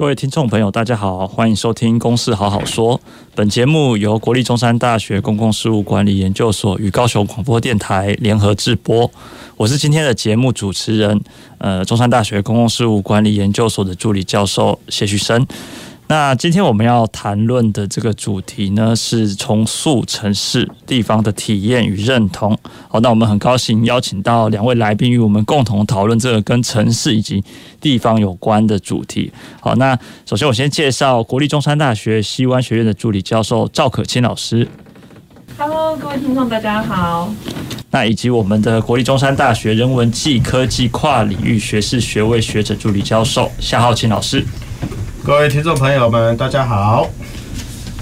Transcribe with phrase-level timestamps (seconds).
[0.00, 2.96] 各位听众朋友，大家好，欢迎收听《公事好好说》。
[3.34, 9.10] 本节目由国立中山大学公共事务管理研究所与高雄广播电台联合制播。
[9.58, 11.20] 我是今天的节目主持人，
[11.58, 15.46] 呃，中山大学公共事务管理研究所的助理教授谢旭升。
[16.10, 22.58] 那今天我们要谈论的这个主题呢，是重塑城市地方的体验与认同。
[22.88, 27.44] 好，那我们很高兴邀请到两位来宾与我们共同讨论这个跟城市以及
[27.80, 29.32] 地方有关的主题。
[29.60, 29.96] 好，那
[30.26, 34.66] 首先我先介绍国立中山大学西湾学院的助理教授赵可清老师。
[35.56, 37.32] Hello，各位听众，大家好。
[37.92, 44.44] 那以及我们的国立中山大学人文暨科技跨领域学士学位学者助理教授夏浩清老师。
[45.22, 47.08] 各位听众朋友们，大家好。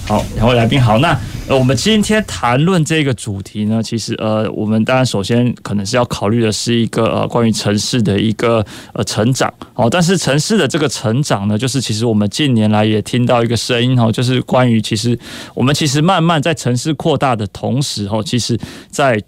[0.07, 0.99] 好，两位来宾好。
[0.99, 9.53] 那呃，我们今天谈论这个主题呢，其实呃，我们当然首先可能是要考虑的是一个呃，关于城市的一个呃成长。
[9.75, 15.19] 好，但是城市的这个成长呢，就是其实我们近年来也听到一个声音哈，就是关于其实
[15.55, 18.57] 我们其实慢慢在城市扩大的同时哦，其实
[18.91, 19.21] 在。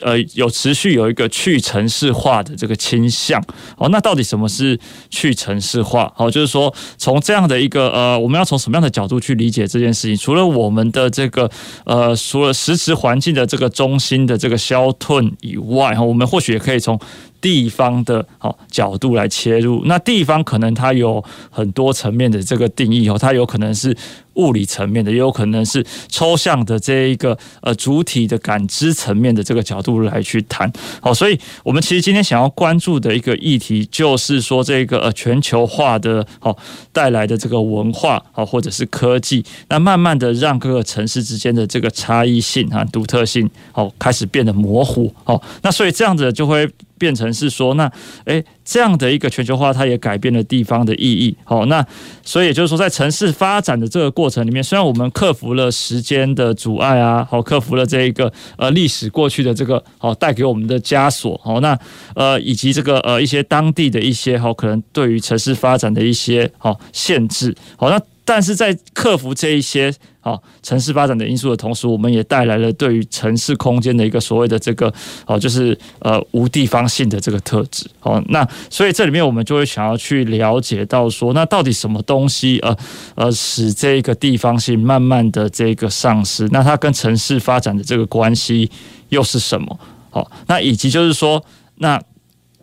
[0.00, 3.42] 呃，有持续有一个去城市化的这个倾向，
[3.76, 4.78] 哦，那到底什么是
[5.10, 6.12] 去城市化？
[6.16, 10.16] 哦，就是说从这样的一个呃，我们要从什么样的角度去理解这件事情？
[10.16, 11.50] 除了我们的这个
[11.84, 16.98] 呃，除了实时环境的这个中心的这个消退以外，哈，我们或许也可以从。
[17.40, 23.96] 地方的好角度来切入，那地方可能它有很多层面的这个定义哦，它有可能是
[24.34, 30.70] 物理层面的，也有可能是抽象的这一个呃主体的感知层面的这个角度来去谈。
[31.00, 36.56] 好，所以我们其实今天想要关注的一个议题，就是说这个呃全球化的好
[36.92, 45.12] 带来的这个文化好或者是科技，那慢慢的让各个城市之间的这个差异性啊独特性好开始变得模糊。
[45.24, 46.68] 好，那所以这样子就会。
[46.98, 47.90] 变成是说，那
[48.24, 51.34] 诶，这样的一个全球化，它也改变了地方的意义。
[51.44, 51.82] 好，那
[52.22, 61.40] 所以也就是说，在城市发展的这个过程里面，虽然我们克服了时间的阻碍啊，好，克服了这一个呃历史过去的这个好带给我们的枷锁。
[61.42, 61.78] 好，那
[62.14, 67.54] 呃以及这个呃一些当地的一些好可能对于城市发展的一些好限制。
[67.76, 67.98] 好，那。
[68.28, 69.90] 但是在克服这一些
[70.20, 74.92] 啊城市发展的因素的同时，我们也带来了对于城市空间的一个所谓的这个
[75.24, 77.88] 哦，就是呃无地方性的这个特质。
[78.02, 82.76] 哦，那所以这里面我们就会想要去了解到说，那到底什么东西呃
[83.14, 86.46] 呃使这个地方性慢慢的这个丧失？
[86.52, 88.70] 那它跟城市发展的这个关系
[89.08, 89.80] 又是什么？
[90.10, 91.42] 好，那以及就是说
[91.76, 91.98] 那。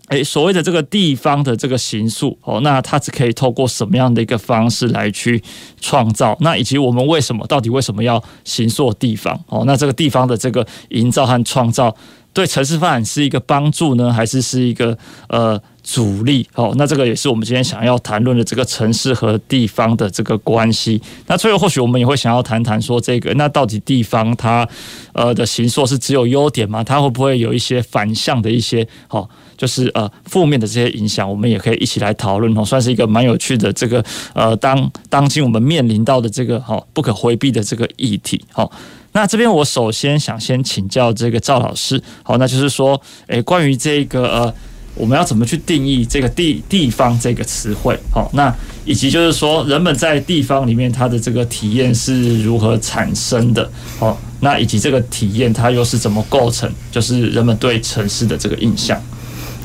[0.09, 5.41] 诶，所谓的这个地方的这个形塑哦，那它是可以透过什么样的一个方式来去
[5.81, 6.37] 创造？
[6.41, 9.39] 那以及我们为什么到底为什么要形塑地方？
[9.47, 11.95] 哦，那这个地方的这个营造和创造，
[12.33, 14.95] 对城市发展是一个帮助呢，还是是一个
[15.27, 16.45] 呃阻力？
[16.55, 20.99] 哦，那这个也是我们今天想要谈论的这个城市和地方的这个关系。
[21.27, 24.67] 那最后或许我们也会想要谈谈说，这个那到底地方它
[25.13, 26.83] 呃的形塑是只有优点吗？
[26.83, 29.29] 它会不会有一些反向的一些好？
[29.55, 34.03] 就是呃负面的这些影响，我们也可以一起来讨论哦，算是一个蛮有趣的这个
[34.33, 38.43] 呃当当今我们面临到的这个哈不可回避的这个议题。
[38.51, 38.69] 好，
[39.13, 44.53] 那这边我首先想先请教这个赵老师，好，那就是说，诶，关于这个呃
[44.95, 47.99] 我们要怎么去定义这个地地方这个词汇？
[48.11, 48.53] 好，那
[48.85, 53.69] 以及就是说人们在地方里面他的这个体验是如何产生的？
[53.99, 56.71] 好，那以及这个体验它又是怎么构成？
[56.91, 59.01] 就是人们对城市的这个印象。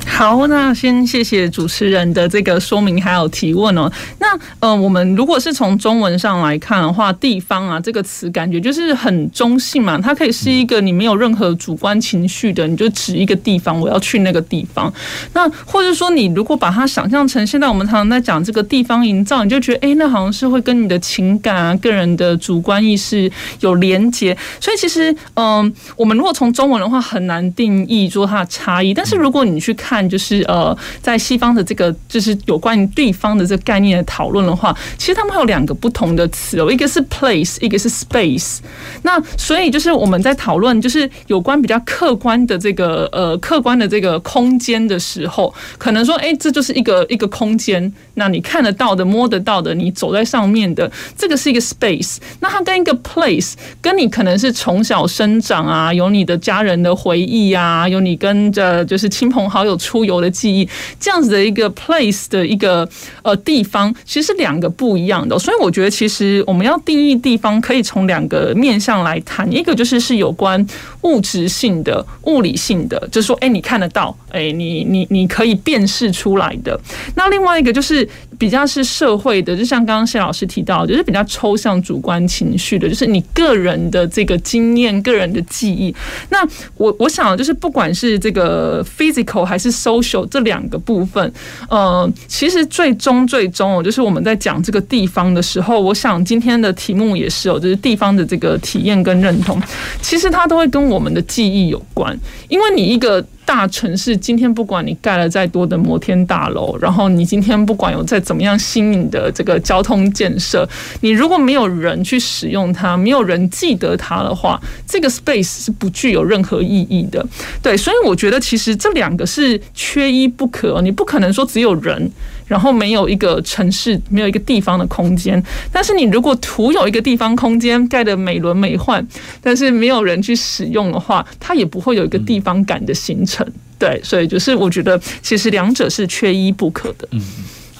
[0.06, 3.90] 好，那先谢谢主持人的这个说明还有提问哦。
[4.18, 14.92] 那呃，我们如果是从中文上来看的话，地方啊这个词感觉就是很中性嘛，它可以是一个你没有任何主观情绪的，你就指一个地方，我要去那个地方。
[15.32, 23.30] 那或者说你如果把它想象成现在我们常常在讲这个地方营造，你就觉得哎，那好像是会跟你的情感啊、个人的主观意识
[23.60, 24.36] 有连结。
[24.60, 28.92] 所以其实嗯、我们如果从中文的话，很难定义说它的差异。
[28.92, 29.90] 但是如果你去看。
[29.91, 38.59] 看就是呃，在西方的这个就是有关于地方的这个概念的讨论的话，其实他们会有两个不同的词哦，一个是 place，一个是 space。
[39.03, 50.89] 那所以就是我们在讨论就是有关比较客观的这个呃客观的这个空间的时候，可能说哎，这就是一个一个空间，那你看得到的、摸得到的，你走在上面的，
[51.19, 52.19] 这个是一个 space。
[52.39, 60.68] 那它跟一个 place，跟你可能是从小生长啊，有你的家人的回忆啊，有你跟着就是亲朋好友出游的记忆，
[61.00, 62.88] 这样子的一个 place 的一个
[63.22, 65.38] 呃地方，其实是两个不一样的。
[65.38, 69.50] 所以我觉得，其实我们要定义地方，可以从两个面向来谈。
[69.50, 70.65] 一个就是是有关
[71.03, 76.78] 物质性的、物理性的，就是说，哎，你看得到，哎，你你你可以辨识出来的。
[77.15, 78.06] 那另外一个就是
[78.38, 85.94] 比较是社会的，就像刚刚谢老师提到，就是比较抽象、主观情绪的，就是你个人的这个经验、个人的记忆。
[86.28, 86.47] 那
[86.77, 91.32] 我我想，就是不管是这个 physical 还是 social 这两个部分，
[91.68, 99.60] 呃，其实最终最终哦，就是我们在讲这个地方的时候，我想今天的题目也是哦，就是地方的这个体验跟认同，
[100.02, 102.18] 其实它都会跟我们的记忆有关，
[102.48, 103.24] 因为你一个。
[103.50, 110.64] 大城市今天不管你盖了再多的摩天大楼，然后你今天不管有再怎么样新颖的这个交通建设，
[111.00, 117.26] 你如果没有人去使用它，没有人记得它的话，这个 space 是不具有任何意义的。
[117.60, 122.08] 对，所以我觉得其实这两个是缺一不可，你不可能说只有人。
[122.50, 125.41] 然后没有一个城市，没有一个地方的空间。
[125.70, 129.06] 但是你如果图有一个地方空间盖的美轮美奂，
[129.41, 133.47] 但是没有人去使用的话，它也不会有一个地方感的形成。
[133.78, 137.06] 对，所以就是我觉得其实两者是缺一不可的。
[137.12, 137.22] 嗯。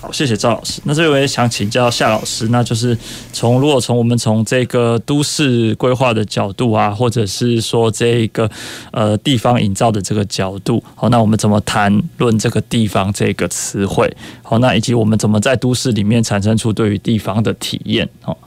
[0.01, 0.81] 好，谢谢赵老师。
[0.85, 2.97] 那这位也想请教夏老师，那就是
[3.35, 8.51] 从如果从我们从这个都市规划的角度啊，或者是说这个
[8.93, 14.11] 呃地方营造的这个角度，好，那我们怎么谈论这个地方这个词汇？
[14.43, 18.09] 好，那以及我们怎么在都市里面产生出对于地方的体验？
[18.23, 18.39] 好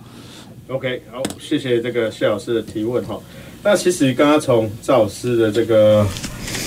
[0.69, 3.19] ，OK，好，谢谢这个谢老师的提问哈。
[3.61, 6.03] 那其实刚刚从赵老师的这个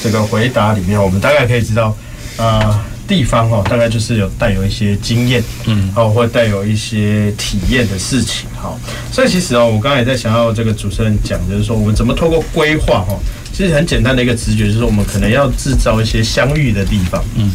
[0.01, 1.93] 这个回答里面，我们大概可以知道。
[2.39, 8.77] 呃地方哈，大概就是有带有一些经验，嗯，哦，或带有一些体验的事情哈。
[9.13, 13.17] 所以其实哦，我刚才也在想要这个主持人讲，就是说我们怎么透过规划哈，
[13.53, 17.49] 其实很简单的一个直觉，就是说我们可能要制造一些相遇的地方，嗯，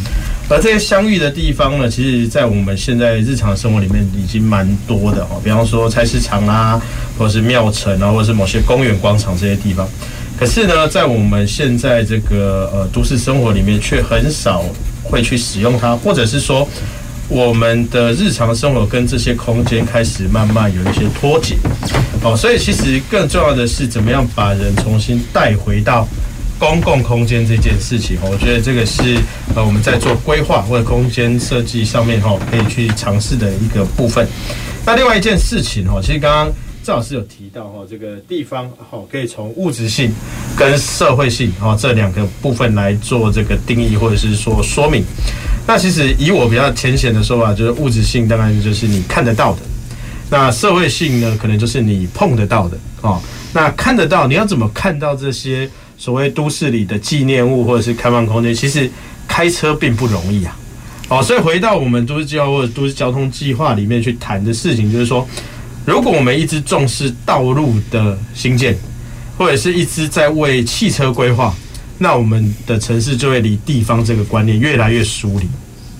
[0.48, 5.38] 而这些相遇的地方呢，其实在我们现在日常生活里面已经蛮多的哦。
[5.44, 6.80] 比方说菜市场啊，
[7.18, 9.86] 或者是庙城啊，或者是某些公园广场这些地方。
[10.42, 14.64] 可是呢，在我们现在这个呃都市生活里面，却很少
[15.04, 16.68] 会去使用它，或者是说，
[17.28, 21.54] 我们的日常生活跟这些空间开始慢慢有一些脱节。
[22.24, 26.08] 哦，所以其实更重要的是，怎么样把人重新带回到
[26.58, 28.18] 公共空间这件事情。
[28.20, 29.16] 我觉得这个是
[29.54, 34.26] 呃我们在做规划或者空间设计上面哈，可以去尝试的一个部分。
[34.84, 36.52] 那另外一件事情哈，其实刚刚。
[36.82, 40.10] 赵老师有提到哈，这个地方哈可以从物质性
[40.56, 45.04] 跟社会性哈这两个部分来做这个定义或者是说说明。
[45.64, 49.60] 那其实以我比较浅显的说法，就是物质性当然就是你看得到的，
[50.28, 53.22] 那社会性呢可能就是你碰得到的哦。
[53.52, 58.52] 那看得到，你要怎么看到这些所谓都市里的纪念物或者是开放空间？
[58.52, 58.90] 其实
[59.28, 60.58] 开车并不容易啊。
[61.08, 65.24] 哦，所以回到我们都市计划或者都市交通计划里面去谈的事情，就是说。
[65.84, 68.76] 如果我们一直重视道路的兴建，
[69.36, 71.54] 或者是一直在为汽车规划，
[71.98, 75.46] 那我们的城市就会离地方这个观念越来越疏离。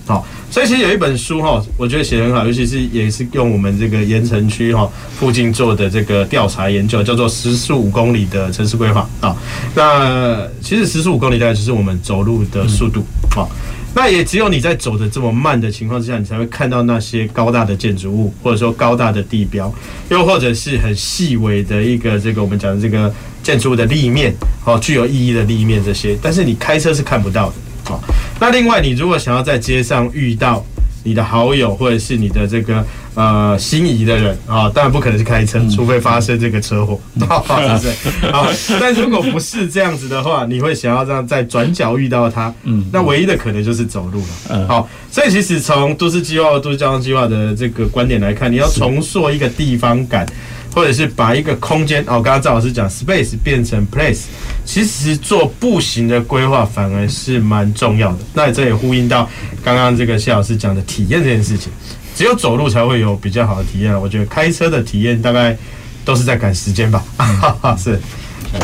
[0.05, 9.33] 好，所以其实有一本书哈，我觉得写得很好，尤其是也是用我们这个盐城区哈附近做的这个调查研究，叫做“时速五公里的城市规划”啊。
[9.73, 13.47] 那其实时速五公里大概就是我们走路的速度啊。
[13.95, 19.73] 那也只有你在走的这么慢的情况之下，你才会看到那些高大的建筑物，或者说高大的地标，
[20.09, 24.33] 又或者是很细微的一个这个我们讲的这个建筑物的立面，
[24.65, 27.55] 哦，具有意义的立面这些，但是你开车是看不到的，
[27.93, 27.99] 哦。
[28.39, 30.65] 那另外，你如果想要在街上遇到
[31.03, 32.83] 你的好友，或者是你的这个。
[33.15, 38.31] 呃，心仪的人啊，当然不可能是开车，除非发生这个车祸， 是不是？
[38.31, 38.47] 好，
[38.79, 44.27] 但如果不是这样子的话，你会想要这样在转角遇到他，嗯，那唯一的可能就是走路了。
[44.49, 50.25] 嗯，好，所以其实从都市计划、都市交通计划的这个观点来看，你要重塑一个地方感，
[50.73, 54.23] 或者是把一个空间，哦，刚刚赵老师讲 space 变成 place，
[54.65, 58.19] 其实做步行的规划反而是蛮重要的。
[58.33, 59.29] 那这也呼应到
[59.63, 61.71] 刚刚这个谢老师讲的体验这件事情。
[62.15, 63.99] 只有走路才会有比较好的体验。
[63.99, 65.55] 我觉得开车的体验大概
[66.03, 67.03] 都是在赶时间吧。
[67.77, 67.99] 是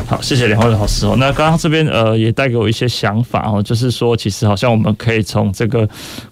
[0.07, 1.15] 好，谢谢两位老师哦。
[1.17, 5.87] 那刚刚这边呃也带给我一些想法哦，就是说其实好像我们可以从这个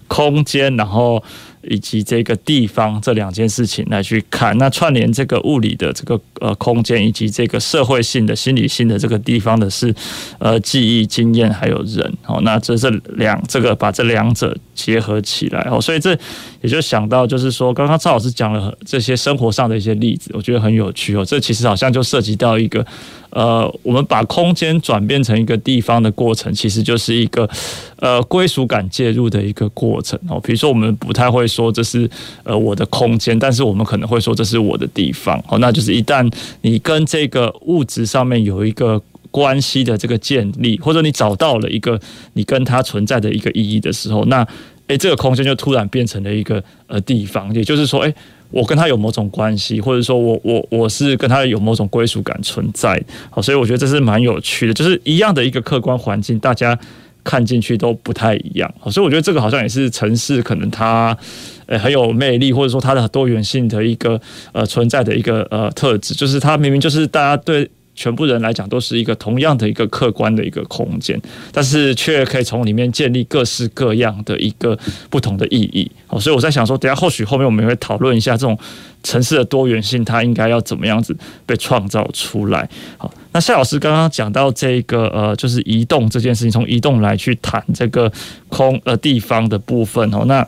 [0.08, 1.22] 空间，然后。
[1.68, 9.94] 以及这个地方这两件事情来去看，那串联这个物理的这个呃空间，以及这个社会性的、心理性的这个地方的是
[10.38, 12.12] 呃记忆、经验还有人。
[12.26, 16.16] 哦，那这是两这个把这两者结合起来哦，所以这
[16.60, 21.24] 也就想到就是说，刚刚赵老师讲了这些生活上的一些例子，我觉得很有趣哦。
[21.24, 22.86] 这其实好像就涉及到一个。
[23.30, 27.46] 呃，我们把空间转变成一个地方的过程，其实就是一个
[27.96, 30.40] 呃归属感介入的一个过程哦。
[30.42, 32.08] 比如说，我们不太会说这是
[32.42, 35.58] 呃我的空间，但是我们可能会说这是我的地方哦。
[35.58, 36.26] 那就是一旦
[36.62, 42.00] 你跟这个物质上面有一个关系的这个建立，或者你找到了一个
[42.34, 44.46] 你跟它存在的一个意义的时候，那
[44.88, 48.14] 诶，这个空间就突然变成了一个呃地方，也就是说，诶。
[48.50, 56.74] 我跟他有某种关系，或者说我我我是跟他有某种归属感存在，好，所以我觉得这是蛮有趣的，就是一样的一个客观环境，大家
[57.22, 61.14] 看进去都不太一样，所以我觉得这个好像也是城市可能它
[61.66, 64.18] 呃很有魅力，或者说它的多元性的一个
[64.52, 67.70] 呃存在的一个呃特质，就是它明明就是大家对。
[67.98, 74.78] 全部人来讲都是一个同样的一个客观的一个空间，但是却可以从里面建立各式各样的一个
[75.10, 75.90] 不同的意义。
[76.06, 78.56] 好，所以我在想说，等下或许后面我们也会讨论一下这种
[79.02, 82.68] 城市的多元性，它应该要怎么样子被创造出来。
[82.96, 88.12] 好，那夏老师刚刚讲到这个呃，就是移动这件事情，从移动来去谈这个
[88.48, 90.46] 空呃地方的部分哦，那。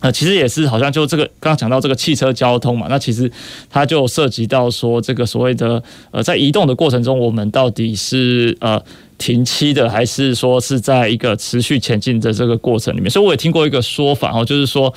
[0.00, 3.30] 呃，其实也是，好像就这个刚刚讲到这个汽车交通嘛，那其实
[3.68, 8.80] 它就涉及到说这个所谓的呃，在移动的过程中，我们到底是呃
[9.18, 13.10] 停期的，还是说是在一个持续前进的这个过程里面？
[13.10, 14.92] 所以我也听过一个说法哦，就是说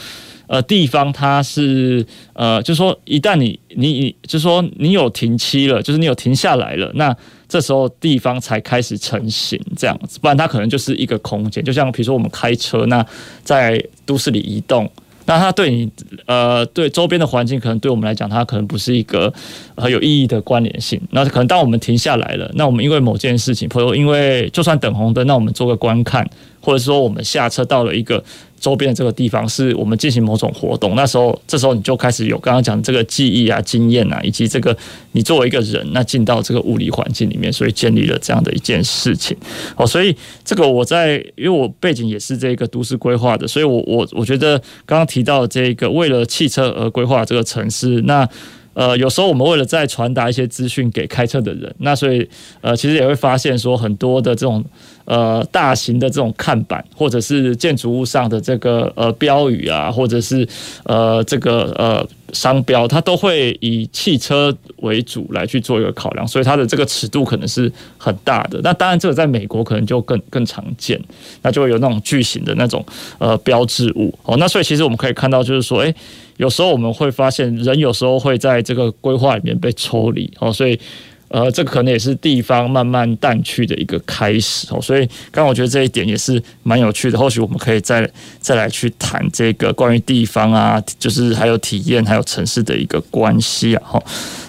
[0.52, 7.16] 呃，地方它是呃，就是说一旦你你你，就是说你有停期了，就是你有停下来了，那。
[7.52, 11.62] 这时候地方才开始成型，这样子，不然它可能就是一个空间。
[11.62, 13.06] 就像比如说我们开车，那
[13.44, 14.90] 在都市里移动，
[15.26, 15.92] 那它对你
[16.28, 19.34] 呃对周边的环境，可能对我们来讲，它可能不是一个
[19.76, 20.98] 很有意义的关联性。
[21.10, 26.26] 那可能当我们停下来了，那我们因为某件事情，或者因为就算等红灯，那我们做个观看，
[26.62, 28.24] 或者说我们下车到了一个。
[28.62, 34.78] 周边的这个地方是我们进行某种活动，那时候这时候你就开始有刚刚讲这个记忆啊、经验啊，以及这个
[35.14, 39.36] 你作为一个人，那进到这个物理环境里面，所以建立了这样的一件事情。
[39.76, 40.16] 哦，所以
[40.46, 48.30] 这个我在因为我背景也是这个都市规划的，所以我我我觉得刚刚提到这个为了汽车而规划这个城市，那。
[48.74, 52.28] 呃，有时候我们为了再传达一些资讯给开车的人，那所以
[52.62, 54.64] 呃，其实也会发现说很多的这种
[55.06, 60.48] 呃大型的这种看板，或者是建筑物上的这个呃标语啊，或者是
[60.84, 68.60] 呃这个呃商标，它都会以汽车为主来去做一个考量，所以它的这个尺度可能是很大的。
[68.64, 70.98] 那当然，这个在美国可能就更更常见，
[71.42, 72.86] 那就会有那种巨型的那种
[73.18, 74.38] 呃标志物哦。
[74.38, 75.94] 那所以其实我们可以看到，就是说，诶。
[76.42, 80.80] 有时候我们会发现，人有时候会在这个规划里面被抽离哦，所以
[81.28, 84.82] 呃，这个可能也是地方慢慢淡去的一个开始哦。
[84.82, 93.84] 所以刚刚我觉得这一点也是蛮有趣的，或许我们可以再再来去谈这个关于地方啊，就是还有体验，还有城市的一个关系啊。
[93.86, 94.04] 哈，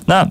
[0.07, 0.27] 那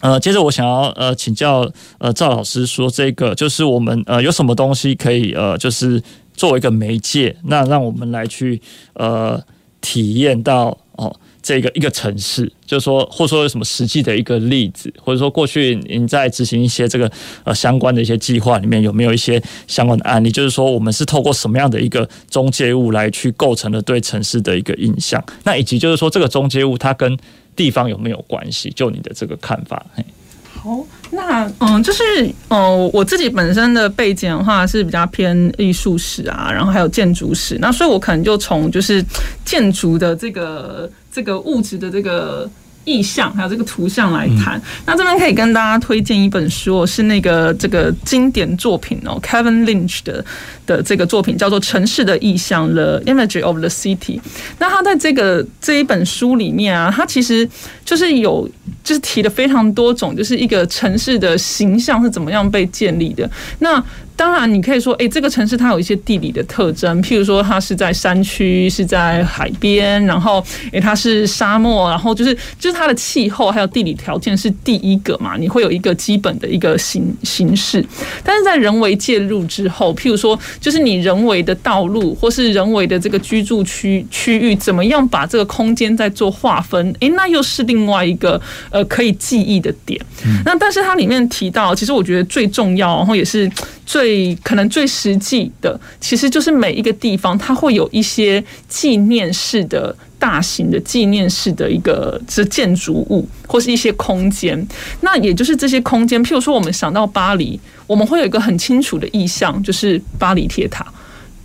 [0.00, 8.58] 呃，接着我想要呃请教呃赵老师说，这个就是我们呃有什么东西可以呃就是作为一个媒介，那让我们来去
[8.94, 9.38] 呃
[9.82, 10.78] 体验到。
[10.96, 17.10] 哦，这个一个城市，就是说，或者说有什么实际的一个例子，或者说过去您在执行一些这个
[17.44, 20.30] 呃相关的一些计划里面，有没有一些相关的案例？
[20.30, 25.22] 就是说，我们是透过什么样的一个中介物来去构成了对城市的一个印象？
[25.44, 27.16] 那以及就是说，这个中介物它跟
[27.54, 28.70] 地方有没有关系？
[28.70, 29.84] 就你的这个看法？
[29.94, 30.04] 嘿。
[30.52, 32.02] 好，那嗯，就是
[32.48, 39.04] 哦，我自己本身的背景的话是比较偏艺术史啊，然后还有建筑史，那所以我可能就从就是
[39.44, 42.50] 建筑的这个这个物质的这个。
[42.86, 50.24] 意象还有这个图像来谈，那这边可以跟大家推荐一本书，是那个这个经典作品哦，Kevin Lynch 的
[50.64, 54.20] 的这个作品叫做《城市的意象》The Imagery of the City。
[54.58, 57.46] 那他在这个这一本书里面啊，他其实
[57.84, 58.48] 就是有
[58.84, 63.28] 就是提了非常多种，就是一个城市的形象是怎么样被建立的。
[63.58, 63.82] 那
[64.16, 70.42] 当然，你可以说，哎、这个城市它有一些地理的特征，譬如说它是在山区，是在海边，然后，
[70.72, 77.84] 哎、它是沙漠，然后就是就是它的气候还有地理条件是第一个嘛，你会有一个基本的一个形形式。
[78.24, 86.94] 但是在人为介入之后，譬如说，就是你人为的道路或是人为的这个居住区区域，怎么样把这个空间再做划分？
[87.00, 90.00] 哎、那又是另外一个呃可以记忆的点。
[90.44, 93.50] 那但是它里面提到，其实我觉得最重要，然后也是
[93.86, 99.96] 最可能最实际的，其实就是每一个地方它会有一些纪念式的。
[100.18, 104.66] 大型的纪念式的一个是建筑物，或是一些空间，
[105.02, 110.90] 那也就是这些空间，譬如说我们想到巴黎，我们会有一个很清楚的意象，就是巴黎铁塔。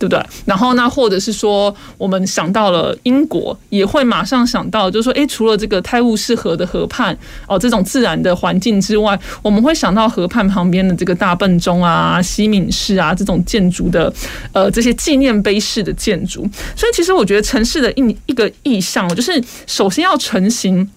[0.02, 0.26] 对不对？
[0.44, 7.16] 然后呢，或者是说，我们想到了英国，也会马上想到，就是说，诶，除了这个泰晤士河的河畔
[7.46, 14.12] 哦，这种自然的环境之外，我们会想到河畔旁边的这个大笨钟啊、西敏寺啊这种建筑的，
[14.52, 16.40] 呃，这些纪念碑式的建筑。
[16.74, 20.90] 所以，其实我觉得城市的一一个意象，就是首先要成型。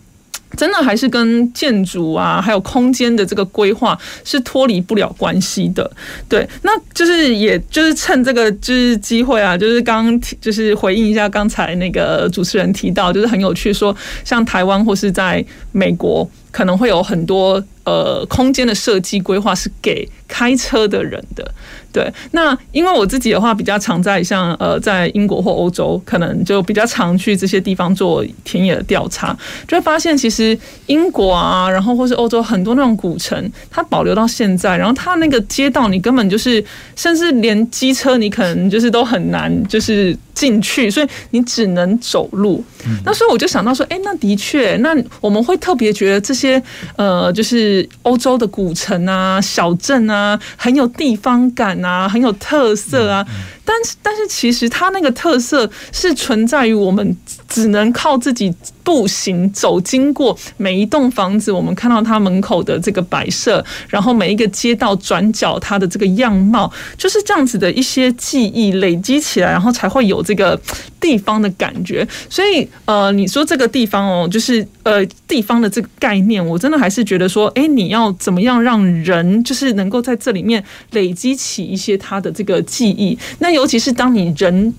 [0.56, 5.90] 真的还是跟建筑啊，还有空间的这个规划是脱离不了关系的。
[6.28, 16.30] 对，那就是也就是趁这个就是机会啊，就是刚提就是回应一下刚才那个主持人提到，就是很有趣说，像台湾或是在美国。
[16.52, 21.50] 可能会有很多呃空间的设计规划是给开车的人的，
[21.92, 22.12] 对。
[22.32, 36.64] 那因为我自己的话比较常在像呃在英国或欧洲，可能就比较常去这些地方做田野的调查，就会发现其实英国啊，然后或是欧洲很多那种古城，它保留到现在，然后它那个街道你根本就是，
[36.96, 40.18] 甚至连机车你可能就是都很难就是。
[40.36, 42.62] 进去，所以你只能走路。
[43.06, 46.62] 那所以我就想到说，哎，那的确，那我们会特别觉得这些
[46.98, 53.26] 呃，就是欧洲的古城啊、小镇啊，啊很有地方感啊，很有特色啊。
[53.66, 57.18] 但是，但是其实它那个特色是存在于我们
[57.50, 58.54] 只能靠自己
[58.84, 70.60] 步行走经过每一栋房子，我们看到它门口的这个摆设，然后每一个街道转角它的这个样貌，就是这样子的一些记忆累积起来，然后才会有这个
[71.02, 72.08] 地方的感觉。
[72.30, 83.55] 所以，呃，你说这个地方哦，就是呃地方的这个概念，我真的还是觉得说，哎，你要怎么样让人就是能够在这里面累积起一些他的这个记忆，那。
[83.56, 84.74] 尤其是当你人，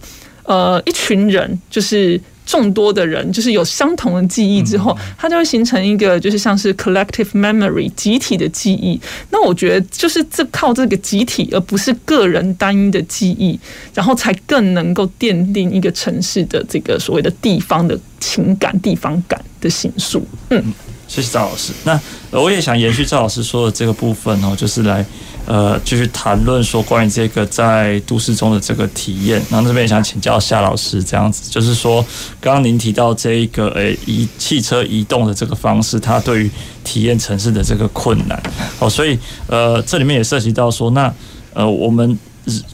[0.45, 9.01] 呃，一群人，就是众多的人，就是有相同的记忆之后，它就会形成一个，就是像是 collective memory 集体的记忆。
[9.31, 13.59] 那我觉得，就是这靠这个集体，而不是个人单一的记忆，
[13.93, 20.25] 然后才更能够奠定一个城市的这个所谓的地方的情感、地方感的形塑。
[20.51, 20.63] 嗯，
[21.09, 21.73] 谢谢赵老师。
[21.83, 25.05] 那我也想延续赵老师说的这个部分哦，就是来。
[25.47, 32.05] 呃，继续谈论说关于这个在都市中的这个体验，然后这边也想请教夏老师，这样子就是说，
[32.41, 36.51] 刚刚您提到这一个诶移汽车移动的这个方式，它对于
[36.83, 38.43] 体验城市的这个困难，
[38.81, 41.15] 哦，所以呃，这里面也涉及到说，那
[41.55, 42.19] 呃，我们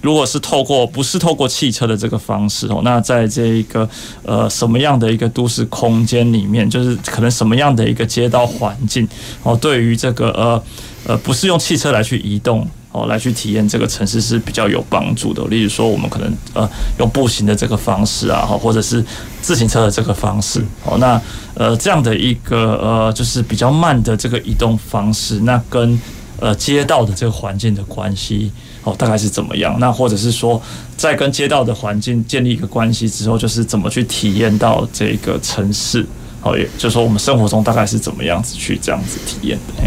[0.01, 3.87] 如果是透过不是透过汽车的这个方式哦，那在这一个
[4.23, 9.07] 呃什么样的一个都市空间里面，就是可能什么样的一个街道环境
[9.43, 10.63] 哦，对于这个呃。
[11.05, 15.43] 呃，不是用汽车来去移动哦，来去体验这个城市是比较有帮助的。
[15.49, 19.05] 例如说，我们可能呃用步行的这个方式啊，或者是
[19.41, 20.99] 自行车的这个方式哦。
[20.99, 21.21] 那
[21.55, 26.01] 呃这样的一个呃就是比较慢的这个移动方式，那跟
[26.39, 28.53] 呃街道的这个环境的关系
[28.85, 29.77] 哦，大概是怎么样？
[29.81, 30.61] 那或者是说，
[30.97, 36.07] 在跟街道的环境建立一个关系之后，就是怎么去体验到这个城市？
[36.43, 39.85] 哦，也就是说，我们生活中大概是怎么样子去这样子体验的？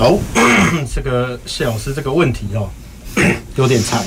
[0.00, 0.18] 好，
[0.94, 2.70] 这个谢老师这个问题哦，
[3.56, 4.02] 有点长，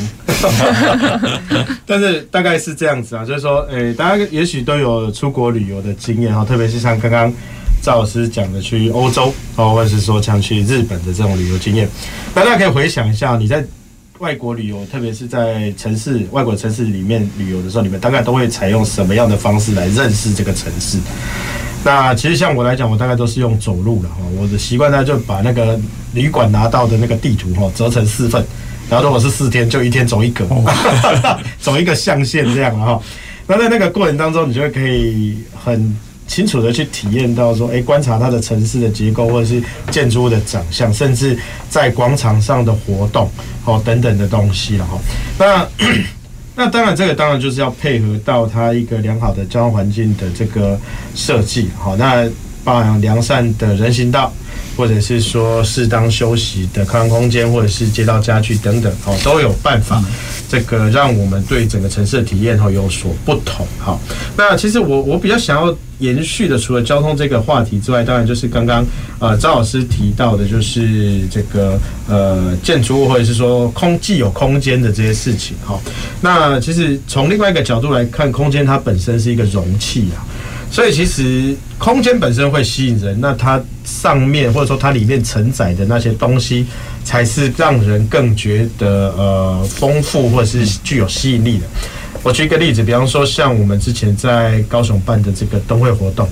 [1.86, 7.32] 但是大概是这样子啊，就是说，诶，大家也许都有出国旅游的经验哈，特别是像刚刚
[7.84, 11.88] 赵老师讲的去欧洲哦，或者是说像去日本的这种旅游经验，
[12.34, 13.64] 那大家可以回想一下，你在
[14.18, 20.98] 外国旅游，特别是在城市外国城市里面旅游的时候，你们大概都会采用什么样的方式来认识这个城市？
[21.86, 24.18] 那其实像我来讲，我大概都是用走路了哈。
[24.40, 25.78] 我的习惯呢，就把那个
[26.14, 28.44] 旅馆拿到的那个地图哈折成四份，
[28.90, 30.48] 然后如果是四天，就一天走一个，
[31.60, 33.00] 走一个象限这样哈。
[33.48, 35.94] 那在那个过程当中，你就会可以很
[36.26, 41.38] 清楚的去体验到说，诶，观察它的城市的结构，或者是建筑物的长相，甚至
[41.70, 43.30] 在广场上的活动
[43.66, 44.98] 哦等等的东西了哈。
[45.38, 45.68] 那
[46.56, 50.80] 那当然，这个当然就是要配合到它一个良好的交通环境的这个
[51.16, 52.30] 设计，好，那
[52.64, 54.32] 包含良善的人行道，
[54.76, 60.04] 或者是说适当休息的康空间，或者是街道家具等等，哦，都有办法，
[60.50, 64.00] 这个让我们对整个城市的体验哈有所不同，好，
[64.38, 65.76] 那其实我我比较想要。
[66.00, 68.86] 延续的，除了交通这个话题之外，当然就是刚刚
[69.20, 75.80] 呃赵老师提到的，就是这个呃建筑物或者是说空既有空间的这些事情哈。
[76.20, 80.26] 那其实从另外一个角度来看，空间它本身是一个容器啊，
[80.74, 86.66] 所以其实空间本身会吸引人，那它上面或者说它里面承载的那些东西，
[87.04, 91.66] 才是让人更觉得呃丰富或者是具有吸引力的。
[92.24, 96.28] 我举一个例子，比方说像我们之前在高雄办的这个灯会活动，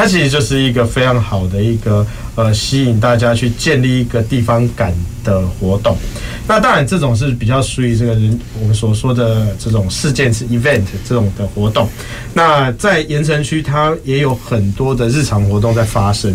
[0.00, 5.94] 它其实就是一个非常好的一个呃吸引大家去建立一个地方感的活动。
[6.48, 11.86] 那当然，这种是比较属于这个人我们所说的这种事件是 event 这种的活动。
[12.32, 16.34] 那在盐城区，它也有很多的日常活动在发生。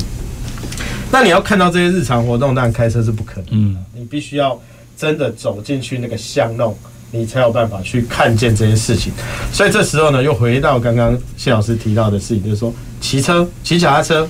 [1.12, 3.45] 那你要看到这些日常活动，当然开车是不可能。
[3.49, 4.62] 嗯，你必须要
[4.95, 6.78] 真的走进去那个巷弄，
[7.15, 9.13] 你才有办法去看见这些事情。
[9.51, 14.28] 所以这时候呢，又回到刚刚谢老师提到的事情，就是说，骑车、骑脚踏车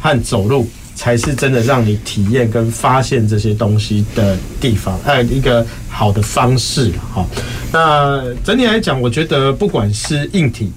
[0.00, 0.68] 和走路。
[0.98, 7.24] 才是真的让你体验跟发现这些东西的地方，还有一个好的方式哈。
[7.70, 10.72] 那整体来讲，我觉得不管是硬体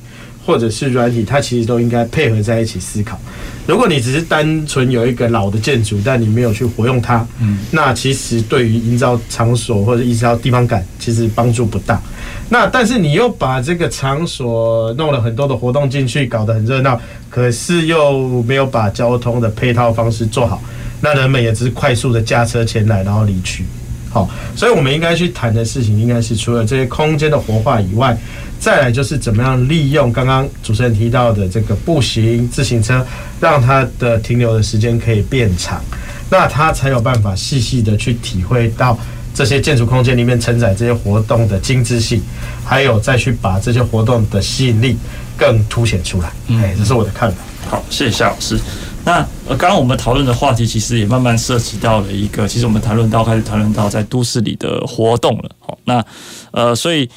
[0.46, 3.20] 或者是软体，它其实都应该配合在一起思考。
[3.68, 12.02] 如果你只是单纯有一个老的建筑，但你没有去活用它，嗯，那其实对于营造场所或者营造地方感，其实帮助不大。
[12.50, 17.00] 那但是你又把这个场所弄了很多的活动进去，搞得很热闹，
[17.30, 20.62] 可是又没有把交通的配套方式做好，
[21.00, 23.64] 那人们也只是快速的驾车前来，然后离去。
[24.12, 28.18] 好，所以我们应该去谈的事情，应该是除了这些空间的活化以外，
[28.60, 33.06] 再来就是怎么样利用刚刚主持人提到的这个步行、自行车，
[33.40, 35.82] 让它的停留的时间可以变长，
[36.30, 38.98] 那它才有办法细细的去体会到。
[39.34, 42.22] 这些建筑空间里面承载这些活动的精致性，
[42.66, 44.98] 还有再去把这些活动的吸引力
[45.38, 46.30] 更凸显出来。
[46.50, 47.38] 哎，这是我的看法。
[47.70, 48.60] 好，谢谢夏老师。
[49.04, 55.50] 那，刚刚我们讨论的话题其实也慢慢涉及到了一个，其实我们谈论到开始谈论到在都市里的活动了。
[55.60, 56.06] 好，那
[56.52, 57.10] 呃，所以。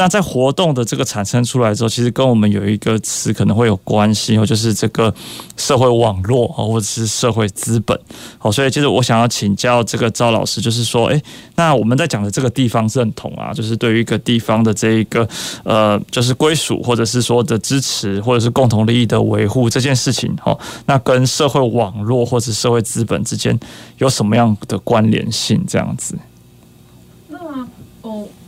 [0.00, 5.12] 那在活动的这个产生出来之后，其实跟我们有一个词可能会有关系哦，就是这个
[5.58, 8.00] 社会网络啊，或者是社会资本。
[8.38, 11.22] 好，所以其实我想要请教这个赵老师，就是说，诶，
[11.54, 15.28] 那我们在讲的这个地方认同啊，就是对于一个地方的这一个
[15.64, 23.60] 呃，就是归属，或者是说的支持，或者是共同利益的维护这件事情，哈，那跟社会网络或者社会资本之间
[23.98, 25.62] 有什么样的关联性？
[25.68, 26.16] 这样子。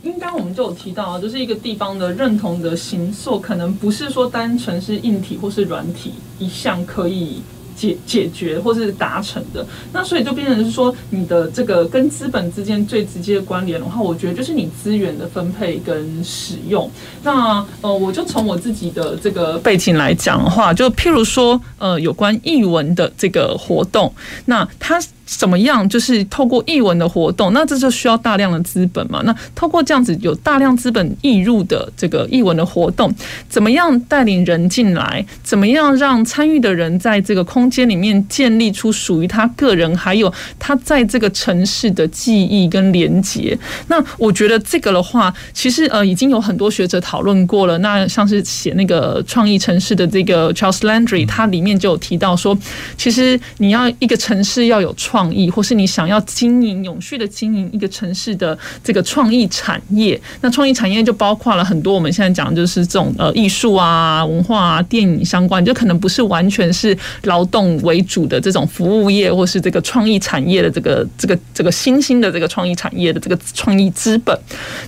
[0.03, 7.41] 应该我们就有提到啊，就是一个地方的认同的形塑，可能不是说单纯是硬体或是软体一项可以
[7.75, 9.65] 解解决或是达成的。
[9.93, 16.89] 那所以就变成是说，你的这个跟资本之间最直接的关联的话，我觉得就是你资源的分配跟使用。
[17.23, 24.13] 那呃，我就从我自己的这个背景来讲的话，就譬如说呃，有关译文的这个活动，
[24.45, 25.01] 那它。
[25.25, 25.87] 怎么样？
[25.87, 29.21] 就是透过艺文的活动，那这就需要大量的资本嘛。
[29.23, 33.13] 那透过这样子有大量资本挹入的这个艺文的活动，
[33.47, 35.25] 怎么样带领人进来？
[35.41, 43.57] 怎么样让参与的人在这个空间里面建立出属于他个人，还有他在这个城市的记忆跟连结？
[43.87, 47.77] 那我觉得这个的话，其实呃已经有很多学者讨论过了。
[47.77, 52.57] 那像是写那个创意城市的这个 Charles Landry，他里面就有提到说，
[52.97, 55.22] 其实你要一个城市要有创。
[55.23, 74.37] 创意，或是你想要经营永续的经营一个城市的这个创意产业，那创意产业就包括了很多我们现在讲的就是这种呃艺术啊、文化啊、电影相关，就可能不是完全是劳动为主的这种服务业，或是这个创意产业的这个这个这个新兴的这个创意产业的这个创意资本，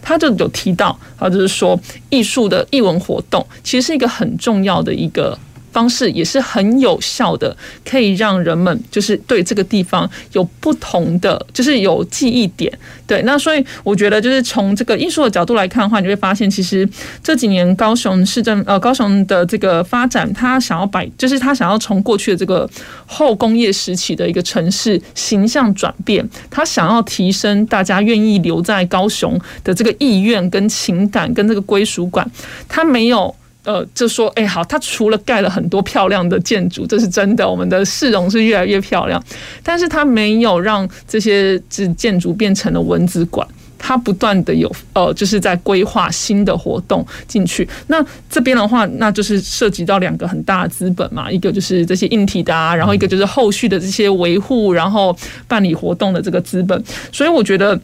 [0.02, 5.40] 他就有提到，他就是说艺术的艺文活动其实是一个很重要的一个。
[5.76, 12.72] 方式也是很有效的，可以让人们就是对这个地方有不同的，就是有记忆点。
[13.06, 16.88] 对，那所以我觉得就是从这个艺术的角度来看的话，你会发现其实
[17.22, 22.68] 这几年高雄市政呃高雄的这个发展，他想要摆，就是他想要从过去的这个
[23.06, 32.26] 后工业时期的一个城市形象转变，他想要提升大家愿意留在高雄的这个意愿跟情感跟这个归属感，
[32.70, 33.36] 他没有。
[33.66, 39.22] 呃，就说，哎，好，它除了盖了很多漂亮的建筑，这是真的，我们的市容是越来越漂亮，
[39.64, 43.48] 但是它没有让这些这建筑变成了蚊子馆，
[43.78, 47.68] 它不断的有，呃，就是在规划新的活动进去。
[47.88, 57.80] 那这边的话，那就是涉及到两个很大的资本嘛，一个就是这些硬体的啊，然后一个就是后续的这些维护，然后办理活动的这个资本，所以我觉得。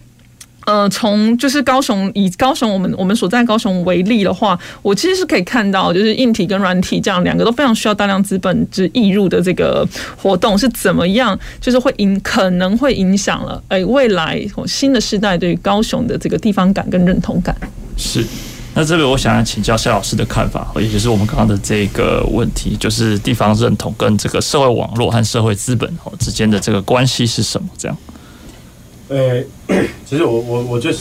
[0.65, 17.55] 呃，从就是高雄，以高雄我们我们所在高雄为例的话，我其实是可以看到，就是硬体跟软体这样两个都非常需要大量资本之挹入的这个活动是怎么样，就是会影可能会影响了哎未来新的世代对于高雄的这个地方感跟认同感。
[17.97, 18.23] 是，
[18.75, 27.67] 那这边我想要请教谢老师的看法，也就是我们刚刚的这个问题，就是地方认同跟这个社会网络和社会资本哦之间的这个关系是什么？
[27.77, 27.97] 这样。
[29.11, 29.43] 呃，
[30.05, 30.99] 其实我我我就是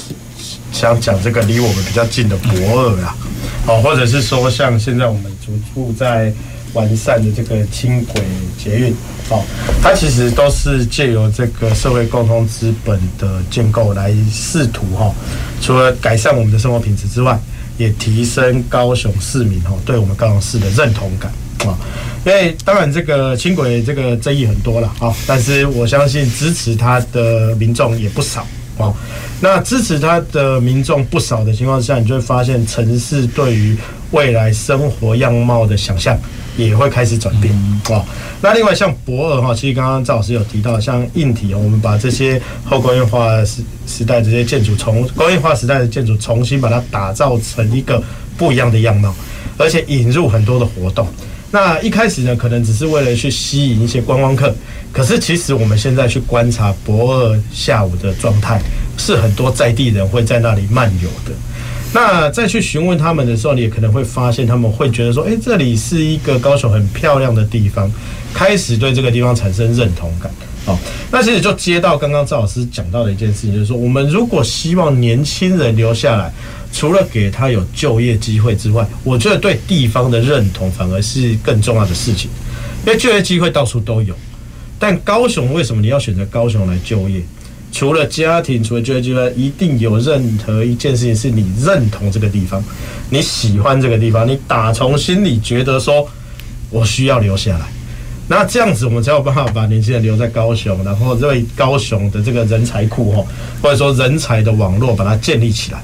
[0.72, 3.16] 想讲这个离我们比较近的博二啊，
[3.68, 6.32] 哦，或者是说像现在我们逐步在
[6.72, 8.20] 完善的这个轻轨
[8.58, 8.92] 捷运，
[9.28, 9.44] 哦，
[9.80, 15.14] 它其实都是借由这个社会共同资本的建构来试图哈，
[15.62, 17.38] 除了改善我们的生活品质之外，
[17.78, 21.30] 也提升高雄市民哈对我们高雄市的认同感。
[21.66, 21.78] 啊。
[22.22, 28.46] 因为当然，这个轻轨这个争议很多了啊，但是我相信支持它的民众也不少
[28.76, 28.92] 啊。
[29.40, 33.74] 那支持它的民众不少的情况下，你就会发现城市对于
[34.10, 36.14] 未来生活样貌的想象
[36.58, 37.54] 也会开始转变
[37.88, 38.04] 啊。
[38.42, 48.02] 那另外像博尔哈，其实刚刚赵老师有提到，像硬体，我们把这些后工业化时时代这些建筑，从工业化时代的建筑重新把它打造成一个
[48.36, 49.14] 不一样的样貌，
[49.56, 51.08] 而且引入很多的活动。
[51.52, 54.54] 那一开始呢，可能只是为了去吸引一些观光客，
[54.92, 58.62] 可是其实我们现在去观察博二下午的状态，
[58.96, 61.32] 是很多在地人会在那里漫游的。
[61.92, 67.90] 那再去询问他们的时候，你也可能会发现他们会觉得说，诶，这里是一个高雄很漂亮的地方，
[68.32, 70.30] 开始对这个地方产生认同感。
[70.64, 70.78] 好，
[71.10, 76.32] 那其实就接到刚刚赵老师讲到的一件事情，就是说，我们如果希望年轻人留下来。
[76.72, 82.30] 除了给他有就业机会之外，我觉得对地方的认同反而是更重要的事情。
[82.87, 84.14] 因为就业机会到处都有，
[84.78, 87.20] 但高雄为什么你要选择高雄来就业？
[87.72, 92.62] 除了家庭，除了就业机会，一定有任何一件事情是你认同这个地方，
[93.11, 96.09] 你喜欢这个地方，你打从心里觉得说
[96.70, 97.66] 我需要留下来。
[98.26, 103.24] 那这样子，我们才有办法把年轻人留在高雄，然后为高雄的这个人才库哈，
[103.61, 105.83] 或者说人才的网络把它建立起来。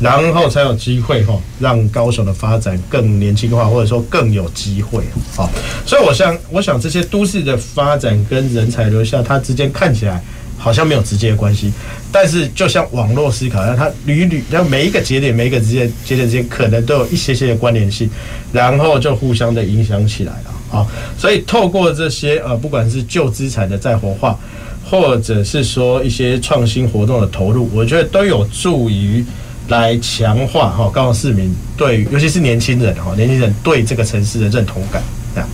[0.00, 5.04] 然后才有机会哈，让高雄的发展更年轻化，或者说更有机会
[5.36, 5.48] 啊。
[5.86, 10.22] 所以我想，我想这些都市的发展跟人才留下，它之间看起来
[10.58, 11.72] 好像没有直接的关系，
[12.10, 18.10] 但是就像网络思考一样，它屡屡，然后每一个节点，每一个节点节点之间可能都有一些些的关联性，
[18.52, 20.86] 然后就互相的影响起来了啊。
[21.16, 24.36] 所以透过这些呃，不管是旧资产的再活化，
[24.84, 29.24] 或者是说一些创新活动的投入，我觉得都有助于。
[29.68, 35.02] 来强化哈高雄市民对，尤其是年轻人哈年轻人对这个城市的认同感。
[35.34, 35.48] 这样，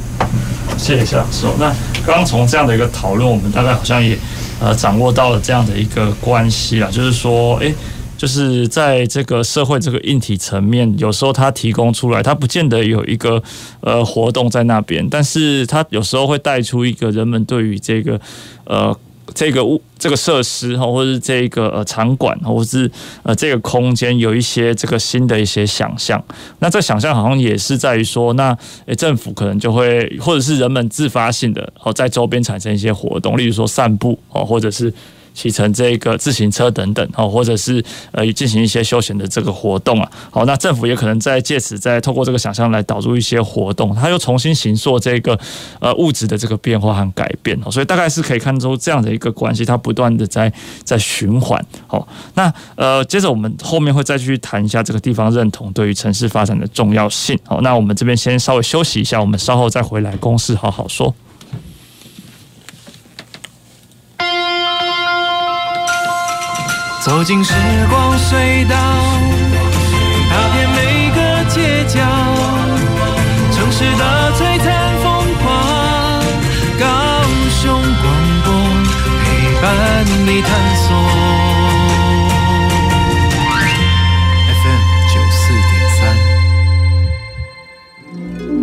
[0.76, 1.46] 谢谢谢老师。
[1.58, 1.72] 那
[2.04, 4.18] 刚刚从这样的一个讨论，我们大概好像也
[4.60, 7.72] 呃掌握到了这样的一个关系啊，就是说，哎，
[8.18, 13.42] 就是在这个社会这个硬体层面，有时候它提供出来，它不见得有一个
[13.80, 18.20] 呃活动在那边，但是它有时候会带出一个人们对于这个
[18.64, 18.94] 呃。
[19.34, 22.90] 这个物、这个设施哈，或者是这个场馆，或者是
[23.22, 26.22] 呃这个空间，有一些这个新的一些想象。
[26.58, 34.92] 那这想象好像也是在于说，那诶政府可能就会，或者是人们自发性的哦，在周边产生一些活动，例如说散步哦，或者是。
[35.40, 45.38] 骑乘这个自行车等等，哦，或者是呃进行一些休闲的这个活动啊，好，那政府也可能在借此再透过这个想象来导入一些活动，它又重新形塑这个
[45.78, 50.52] 呃物质的这个变化和改变哦，所以大概是可以看出这样的一个关系，它不断的在
[50.84, 51.58] 在循环。
[51.86, 57.38] 好，那呃接着我们后面会再去谈一下这个地方认同对于城市发展的重要性。
[57.46, 61.14] 好，那我们这边先稍微休息一下，我们稍后再回来公事好好说。
[67.00, 67.54] 走进时
[67.88, 68.76] 光隧道，
[70.28, 71.98] 踏遍每个街角，
[73.50, 76.22] 城市的璀璨风光，
[76.78, 78.04] 高雄广
[78.44, 78.52] 播
[79.24, 79.26] 陪
[79.62, 80.88] 伴你探索。
[84.60, 85.98] FM 九四点三。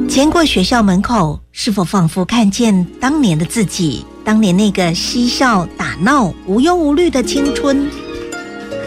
[0.07, 4.05] 经过学校门口，是否仿佛看见当年的自己？
[4.23, 7.89] 当年那个嬉笑打闹、无忧无虑的青春？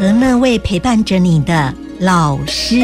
[0.01, 2.79] 和那位陪伴着你的老师。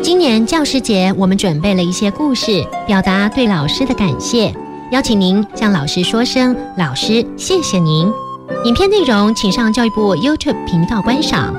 [0.00, 4.54] 今年教师节，我们准备了一些故事，表达对老师的感谢，
[4.92, 8.08] 邀请您向老师说声“老师，谢谢您”。
[8.64, 11.52] 影片内容请上教育部 YouTube 频道观赏。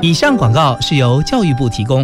[0.00, 2.02] 以上广告是由教育部提供。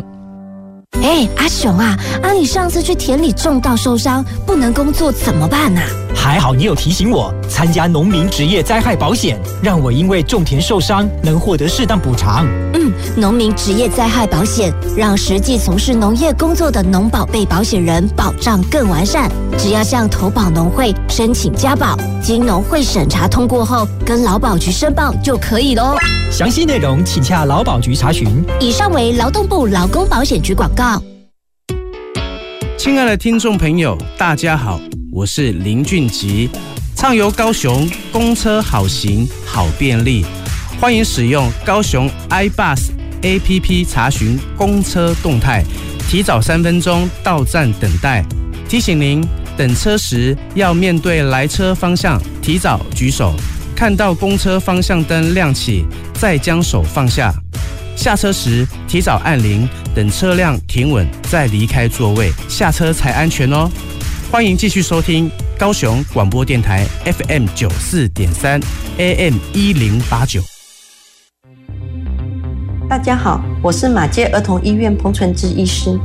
[1.02, 5.82] 哎，阿雄啊，啊，你上次去田里种稻受伤，不能工作怎么办啊？
[6.14, 12.46] 还好你有提醒我参加农民职业灾害保险，让我因为种田受伤能获得适当补偿。
[12.74, 19.30] 嗯，农民职业灾害保险让实际从事农业工作的农保被保险人保障更完善。
[19.58, 25.96] 只要向投保农会申请加保，经农会审查通过后，跟劳保局申报就可以喽。
[26.30, 28.28] 详细内容请洽劳保局查询。
[28.60, 31.02] 以上为劳动部劳工保险局广告。
[32.78, 34.80] 亲爱的听众朋友，大家好。
[35.12, 36.48] 我是林俊吉，
[36.94, 40.24] 畅游高雄，公车好行好便利，
[40.80, 45.64] 欢迎使用高雄 iBus APP 查询公车动态，
[46.08, 48.24] 提早三分钟到站等待。
[48.68, 49.20] 提醒您，
[49.56, 53.34] 等车时要面对来车方向，提早举手，
[53.74, 57.34] 看到公车方向灯亮起，再将手放下。
[57.96, 63.68] 下车时提早按铃，等车辆停稳再离开座位，下车才安全哦。
[64.32, 68.60] 欢迎继续收听高雄广播电台 FM 九四点三
[68.96, 70.40] AM 一零八九。
[72.88, 75.98] 大家好，我是马街儿童医院彭纯志医师。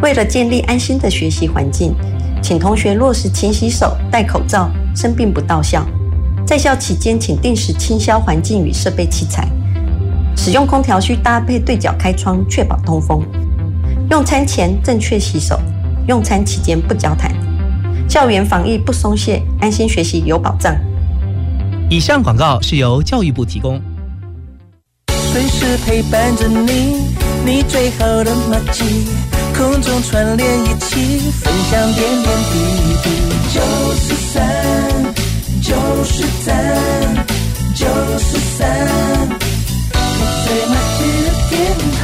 [0.00, 1.94] 为了建立安心的学习环境，
[2.42, 5.86] 请同学落实勤洗手、戴口罩，生病不到校。
[6.46, 9.46] 在校期间，请定时清消环境与设备器材。
[10.34, 13.22] 使用空调需搭配对角开窗，确保通风。
[14.10, 15.60] 用餐前正确洗手，
[16.08, 17.30] 用餐期间不交谈。
[18.10, 20.76] 校园防疫不松懈，安心学习有保障。
[21.88, 23.80] 以上广告是由教育部提供。
[25.32, 27.06] 随时陪伴着你，
[27.46, 29.06] 你最好的默契，
[29.56, 32.58] 空中串联一起，分享点点滴
[33.04, 33.10] 滴。
[33.54, 33.60] 九
[33.94, 34.42] 十三，
[35.62, 37.24] 九十三，
[37.76, 37.86] 九
[38.18, 38.68] 十三，
[40.02, 40.02] 你
[40.44, 41.54] 最默契的电
[41.94, 42.02] 台。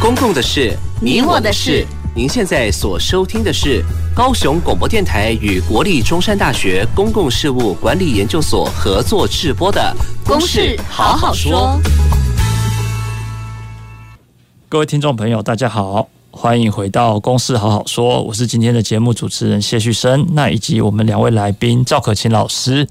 [0.00, 1.84] 公共的事，你我的事。
[2.16, 9.94] 您现在所收听的是高雄广播电台与国立中山大学公共事务管理研究所合作制播的
[10.26, 11.78] 《公事好好说》。
[14.66, 22.88] 各位听众朋友，大家好，欢迎回到《公事好好说》，我是今天的节目主持人谢旭升，那以及我们两位来宾赵可琴老师。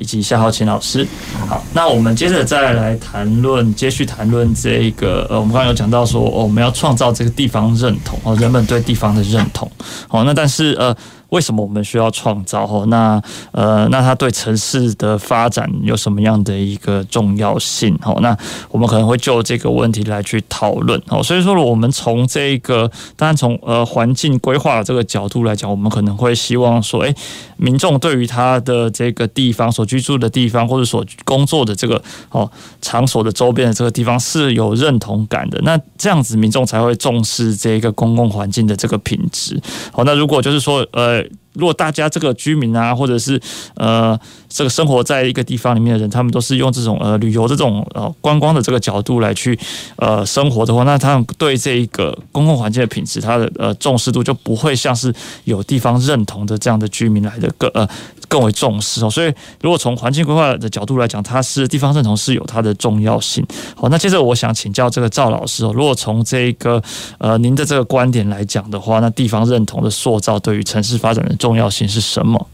[0.00, 1.06] 以及夏浩琴老师，
[1.46, 9.70] 好，那我们接着再来谈论，接续谈论这个，呃，我们刚刚有讲到说，我们要创造这个地方认同，哦，人们对地方的认同，
[10.08, 10.96] 好，那但是，呃。
[11.30, 12.64] 为什么我们需要创造？
[12.64, 13.20] 哦，那
[13.52, 17.98] 呃，那它对城市的发展有什么样的一个重要性？
[18.04, 18.36] 哦，那
[18.70, 21.00] 我们可能会就这个问题来去讨论。
[21.08, 27.14] 哦，所以说，我们从这个，当然从呃环境规划的这个角度来讲，我们可能会希望说，诶，
[27.56, 35.60] 民众对于他的这个地方所居住的地方，或者所工作的这个哦场所的周边的这个地方是有认同感的。
[35.62, 39.60] 那这样子，民众才会重视这个公共环境的这个品质。
[39.92, 41.19] 好，那如果就是说，呃。
[41.54, 43.40] 如果大家这个居民啊，或者是
[43.74, 44.18] 呃
[44.50, 49.58] 这个生活在一个地方里面的人，他们都是用这种呃旅游这种呃观光的这个角度来去
[49.96, 57.88] 呃生活的话，那他们对这一个公共环境的品质，它的呃重视度就不会像是有地方认同的这样的居民来的更呃
[58.28, 59.08] 更为重视哦。
[59.08, 63.46] 所以，如果从环境规划的角度来讲，它是地方认同是有它的重要性。
[63.76, 66.82] 好，那接着我想请教这个赵老师哦，如果从这个
[67.18, 72.44] 呃您的这个观点来讲的话，那地方认同的塑造对于城市发展的重要性是什么？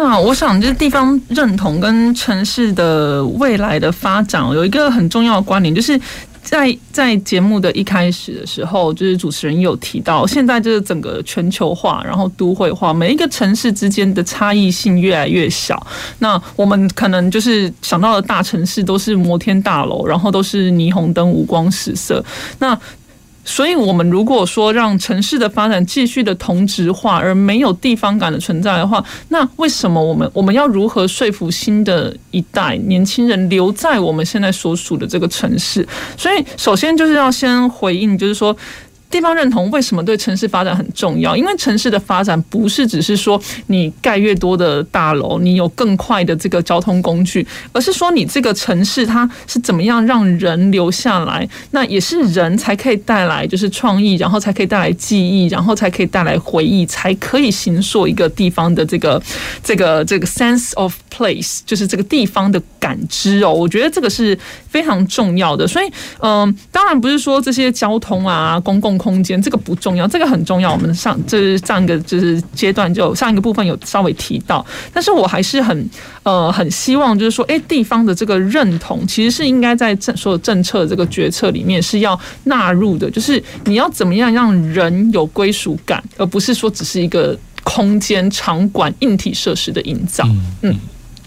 [0.00, 6.00] 那我想，就是地方认同跟城市的未来的发展有一个很重要的关联，就是
[6.40, 15.84] 在在节目的一开始的时候，就是主持人有提到，现在就是整个全球化，然后都会化，每一个城市之间的差异性越来越小。
[16.20, 22.24] 那我们可能就是想到的大城市都是摩天大楼，然后都是霓虹灯，五光十色。
[22.60, 22.78] 那
[23.48, 35.88] 所以，我们如果说让城市的发展继续的同质化，而没有地方感的存在的话，那为什么我们我们要如何说服新的一代年轻人留在我们现在所属的这个城市？
[36.16, 38.54] 所以，首先就是要先回应，就是说。
[39.10, 41.36] 地方认同为什么对城市发展很重要？
[41.36, 59.22] 因为城市的发展不是只是说你盖越多的大楼，你有更快的这个交通工具，而是说你这个城市它是怎么样让人留下来，那也是人才可以带来就是创意，然后才可以带来记忆，然后才可以带来回忆，才可以形塑一个地方的这个
[59.62, 63.52] 这个这个 sense of place，就是这个地方的感知哦。
[63.52, 65.66] 我觉得这个是非常重要的。
[65.66, 65.90] 所以，
[66.20, 70.72] 嗯，当然不是说这些交通啊，公共空间，这个不重要，这个很重要。
[70.72, 75.90] 我们上就是上一个就是阶段就上一个部分有稍微提到，但是我还是很
[76.24, 90.24] 呃很希望就是说，哎，地方的这个认同其实是应该在政所有政策这个决策里面是要纳入的，就是你要怎么样让人有归属感，而不是说只是一个空间场馆硬体设施的营造。
[90.26, 90.56] 嗯。
[90.62, 90.76] 嗯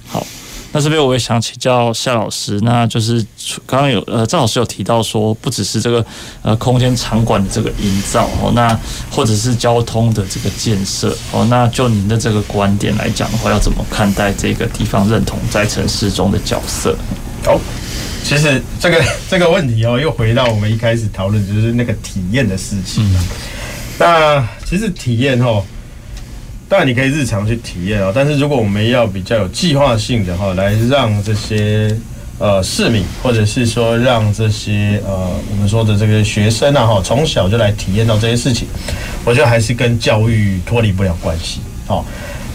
[0.08, 0.28] 好。
[0.74, 3.22] 那这边我也想请教夏老师，那就是
[3.66, 6.06] 刚刚有呃赵老师有提到说，不只是这个
[6.42, 8.80] 呃空间场馆的这个营造哦，那
[9.12, 16.96] 或者是交通的这个建设哦，那就您的这个观点来讲的话，要怎么看待这个地方认同在城市中的角色？
[17.44, 17.60] 好，
[18.24, 23.04] 其实这个这个问题哦，又回到我们一开始讨论，就是那个体验的事情。
[23.14, 23.28] 嗯、
[24.00, 25.62] 那其实体验哦。
[26.72, 31.94] 当然你可以日常去体验啊，但是如果我们要比较有计划性的话，来让这些
[32.40, 38.70] 呃市民，或者是说让这些呃我们说的这个学生啊哈，从小就来体验到这些事情，
[39.26, 41.60] 我觉得还是跟教育脱离不了关系。
[41.88, 42.06] 好，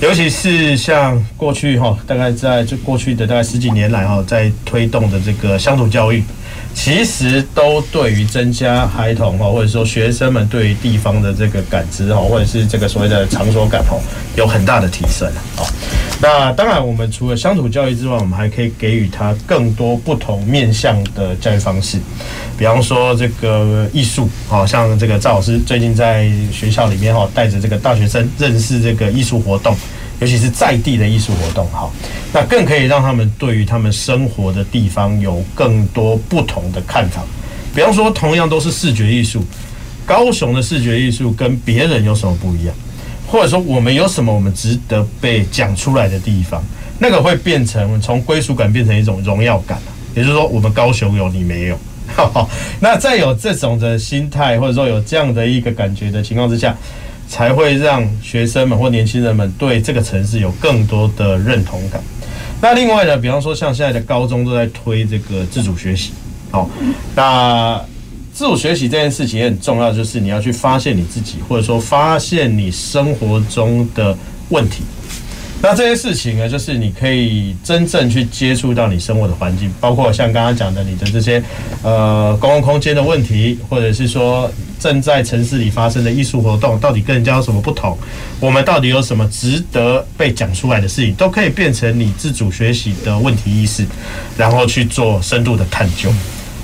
[0.01, 6.25] 尤其是像过去哈，大概在这过去的大概十几年来哈，在推动的这个乡土教育。
[6.79, 13.99] 其实都对于增加孩童哈，或者说学生们对于地方的这个感知哈，或者是这个所谓的场所感哈，
[14.37, 15.67] 有很大的提升啊。
[16.21, 21.99] 那当然，我们除了乡土教育之外，我们还可以给予他更多不同面向的教育方式，
[22.57, 29.75] 比方说这个艺术，好像这个赵老师最近在学校里面哈，带着这个大学生认识这个艺术活动。
[30.19, 31.93] 尤其是在地的艺术活动，好，
[32.33, 37.23] 那更可以让他们对于他们生活的地方有更多不同的看法。
[37.75, 39.45] 比方说，同样都是视觉艺术，
[40.07, 42.75] 高雄的视觉艺术跟别人有什么不一样？
[43.27, 46.65] 或者说，我们有什么我们值得被讲出来的地方？
[46.99, 49.79] 那个会变成从归属感变成一种荣耀感，
[50.15, 51.79] 也就是说，我们高雄有，你没有。
[52.81, 56.75] 那在有这种的心态，或者说有这样的一个感觉的情况之下。
[57.29, 62.01] 才会让学生们或年轻人们对这个城市有更多的认同感。
[62.61, 66.13] 那另外呢，比方说像现在的高中都在推这个自主学习，
[66.51, 66.71] 好，
[67.15, 67.79] 那
[68.33, 74.17] 自主学习这件事情也很重要，就是你要去发现你自己，或者说发现你生活中的
[74.49, 74.83] 问题。
[75.63, 81.43] 那这些事情呢，就是你可以真正去接触到你生活的环境，包括像刚刚讲的你的这些
[81.83, 84.49] 呃公共空间的问题，或者是说
[84.79, 87.99] 正在城市里发生的艺术活动，到底跟人家有什么不同？
[88.39, 93.85] 我们到底有什么值得被讲出来的事情，都可以变成你自主学习的问题意识，
[94.37, 96.13] 然后去做深度的探究。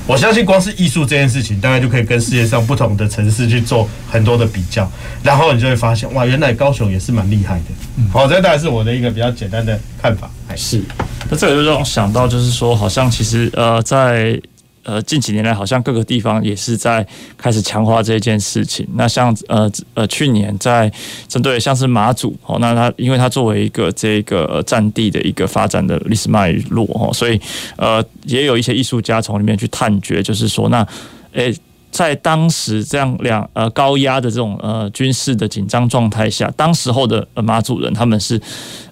[0.07, 4.91] 我相信光是艺术这件事情，大概就可以跟世界上不同的城市去做很多的比较，
[5.23, 7.65] 然后你就会发现，哇，原来高雄也是蛮厉害的。
[7.97, 10.31] 嗯，好，这大概是我的一个比较简单的看法。
[10.57, 10.83] 是，
[11.31, 14.41] 那这个就让我想到，就是说，好像其实呃，在。
[14.85, 17.07] 呃，近几年来，好像各个地方也是在
[17.37, 18.87] 开始强化这件事情。
[18.95, 20.91] 那像呃呃，去年在
[21.29, 27.41] 针对像是马祖哦，那它因为它作为一个这个战地的一个发展的历史脉络哦，所以
[27.77, 30.87] 呃，也有一些艺术家从里面去探掘，就是说，那
[31.33, 31.55] 诶，
[31.91, 38.41] 在当时这样两呃高压的这种呃军事的紧张状态下，当时候的马祖人他们是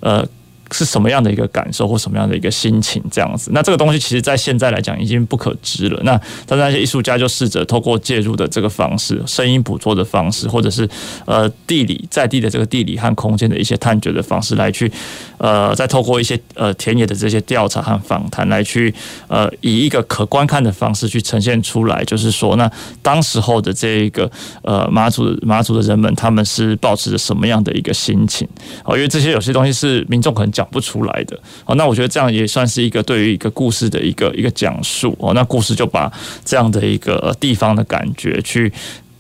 [0.01, 0.25] 呃。
[0.73, 3.51] 是什么样的一个感受或什么样的一个心情这样子？
[3.53, 6.01] 那这个东西其实在现在来讲已经不可知了。
[6.05, 10.89] 那但是那些艺术家就试着透过介入的这个方式，声音捕捉的方式，或者是
[11.25, 14.91] 呃地理在地的这个地理和空间的一些探掘的方式来去
[15.39, 18.95] 呃再透过一些呃田野的这些调查和访谈来去
[19.29, 22.71] 呃以一个可观看的方式去呈现出来，就是说那
[23.03, 24.31] 当时候的这一个
[24.63, 28.47] 呃马祖马祖的人们他们是保持着什么样的一个心情？
[28.85, 31.35] 哦，因为这些有些东西是民众可能讲不出来的
[31.65, 35.33] 哦，那我觉得这样也算是一个对于一个故事的一个一个讲述哦。
[35.33, 36.13] 那故事就把
[36.45, 38.71] 这样的一个地方的感觉去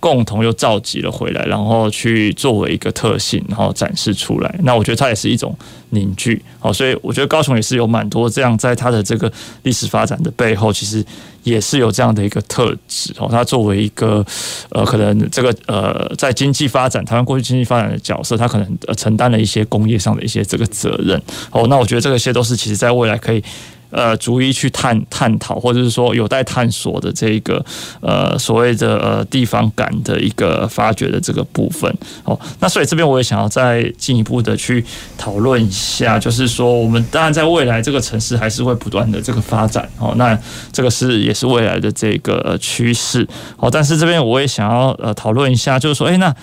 [0.01, 4.53] 共同又召集了回来，然后去作为一个特性，然后展示出来。
[4.64, 5.57] 那我觉得它也是一种
[5.90, 6.72] 凝聚哦。
[6.72, 9.32] 所以我觉得高雄也是有蛮多这样，在它的这个
[9.62, 11.05] 历史发展的背后，其实。
[11.42, 14.22] 也是有这样的一个特质哦，它作为一个
[14.68, 21.18] 呃，可能这个呃，在经济发展，台湾过去经济发展的角色，它可能呃承担了一些工业上的一些这个责任
[21.51, 21.66] 哦。
[21.66, 23.42] 那我觉得这些都是其实在未来可以。
[23.91, 27.64] 呃，逐一去探探讨，或者是说有待探索的这个
[28.01, 31.93] 呃所谓的呃地方感的一个发掘的这个部分。
[32.24, 34.84] 哦，那所以这边我也想要再进一步的去
[35.18, 40.38] 讨论一下，就是说我们当然在未来这个城市还是会不断的这个发展哦，那
[40.72, 43.26] 这个是也是未来的这个趋势。
[43.57, 46.34] 哦，但是这边我也想要呃讨论一下，就是说，哎，那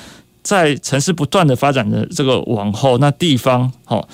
[0.43, 4.05] 在城市不断的发展的这个往后，那地方哦。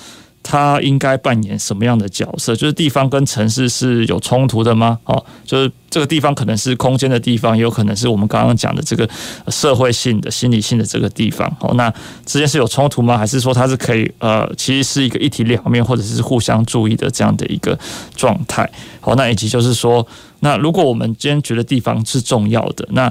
[0.44, 2.54] 它应该扮演什么样的角色？
[2.54, 4.98] 就是地方跟城市是有冲突的吗？
[5.06, 9.08] 哦，就是这个地方可能是空间的地方，也有可能是我们刚刚讲的这个
[9.48, 11.50] 社会性的、心理性的这个地方。
[11.60, 11.90] 哦，那
[12.26, 13.16] 之间是有冲突吗？
[13.16, 17.76] 还是说它是可以呃，其实是一个一体两面，或者是互相注意的这样的一个
[18.14, 18.70] 状态？
[19.00, 20.06] 好，那以及就是说，
[20.40, 23.10] 那如果我们今天觉得地方是重要的，那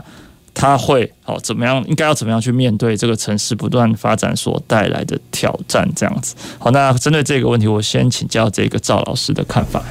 [0.54, 1.84] 他会好怎么样？
[1.88, 5.89] 应该要怎么样去面对这个城市不断发展所带来的挑战？
[5.95, 6.36] 这样子。
[6.60, 9.82] 好，那针对这个问题，我先请教这个赵老师的看法。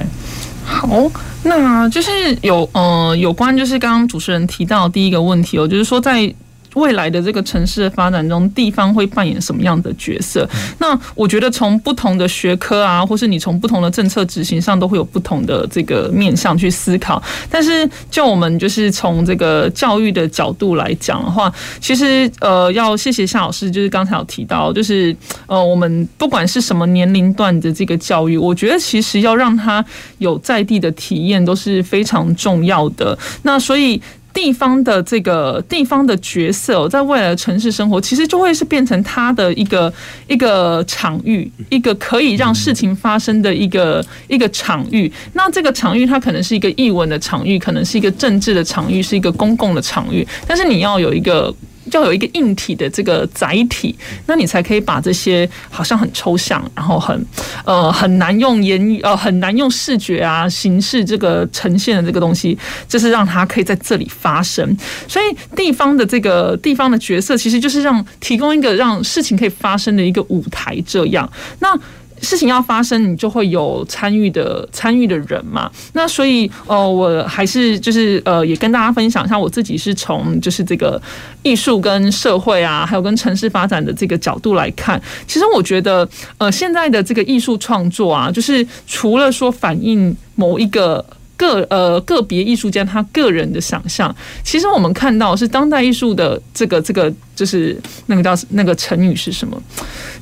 [0.65, 1.11] 好，
[1.43, 2.11] 那就是
[2.43, 6.33] 有呃有关就是刚刚主持人提到第一个问题哦，就是说在。
[6.75, 10.49] 未来的这个城市的发展中，地方会扮演什么样的角色？
[10.79, 17.23] 那我觉得从不同的学科啊，或是你从不同的政策执行上，都会有不同的这个面向去思考。
[17.51, 25.15] 但是就我们就是从这个教育的角度来讲的话，其实呃，要谢谢夏老师，就是刚才有提到，就是
[25.47, 29.85] 呃，我们不管是什么年龄段的这个教育，我觉得其实要让他
[30.19, 33.19] 有在地的体验都是非常重要的。
[33.43, 34.01] 那所以。
[34.33, 39.93] 地方的这个地方的角色，在未来的城市生活，其实就会是变成他的一个
[40.27, 45.11] 一个场域，一个可以让事情发生的一个一个场域。
[45.35, 50.27] 那这个场域，它可能是一个译文的场域，可能是一个政治的场域，是一个公共的场域。
[50.47, 51.55] 但是你要有一个。
[51.91, 57.27] 要有一个硬体的这个载体，那你才可以把这些好像很抽象，然后很
[57.65, 62.57] 呃很难用言语呃很难用视觉啊形式这个呈现的这个东西，
[62.89, 64.77] 就是让它可以在这里发生。
[65.09, 70.77] 所以地方的这个地方的角色，其实就是让提供一个让事情可以发生的一个舞台。
[70.87, 71.79] 这样那。
[72.23, 75.71] 事情要发生，你就会有参与的参与的人嘛。
[75.93, 81.01] 那所以，呃，我还是就是呃，也跟大家分享一下，我自己是从就是这个
[81.43, 85.03] 艺术跟社会啊，还有跟城市发展的这个角度来看。
[85.27, 86.09] 其实我觉得，
[86.39, 91.05] 呃，现在的这个艺术创作啊，就是除了说反映某一个
[91.37, 94.15] 个呃个别艺术家他个人的想象，
[94.45, 99.61] 其实我们看到是当代艺术的这个这个就是那个叫那个成语是什么？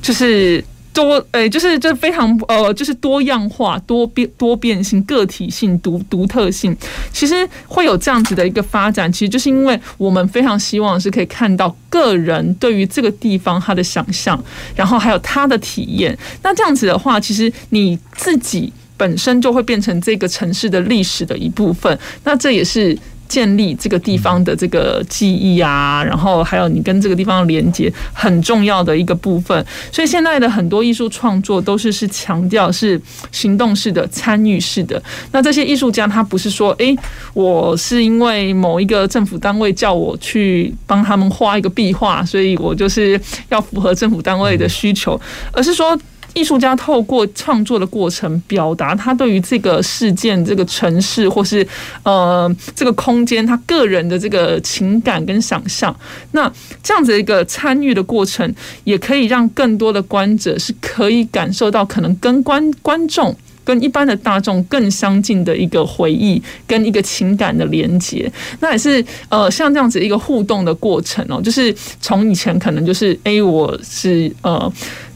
[0.01, 0.63] 就是。
[0.93, 6.75] 多诶、就是就非常呃，就是多样化、多变、多变性、个体性、独独特性。
[7.13, 14.41] 其实会有这样子的一个发展，其实就是因为我们非常希望是可以看到个人对于这个地方他的想象，
[14.75, 16.17] 然后还有他的体验。
[16.43, 21.97] 那这样子的话，其实你自己本身就会变成这个城市的历史的一部分。
[22.23, 22.97] 那这也是。
[23.31, 29.65] 建立这个地方的这个记忆啊，然后还有你跟这个地方连接很重要的一个部分。
[29.89, 33.01] 所以现在的很多艺术创作都是是强调是
[33.31, 35.01] 行动式的、参与式的。
[35.31, 36.93] 那这些艺术家他不是说，诶，
[37.33, 43.17] 我是因为某一个政府单位叫我去帮他们画一个壁画，所以我就是
[43.47, 45.17] 要符合政府单位的需求，
[45.53, 45.97] 而是说。
[46.33, 51.65] 艺术家透过创作的过程，表达他对于这个事件、这个城市或是
[52.03, 55.95] 呃这个空间，他个人的这个情感跟想象。
[56.31, 56.51] 那
[56.81, 58.53] 这样子一个参与的过程，
[58.85, 68.31] 也可以让更多的观者是可以感受到可能跟观观众、跟一般的大众更相近的一个回忆跟一个情感的连接。
[68.61, 74.71] 那也是呃像这样子一个互动的过程哦，就是从以前可能就是诶，我是呃。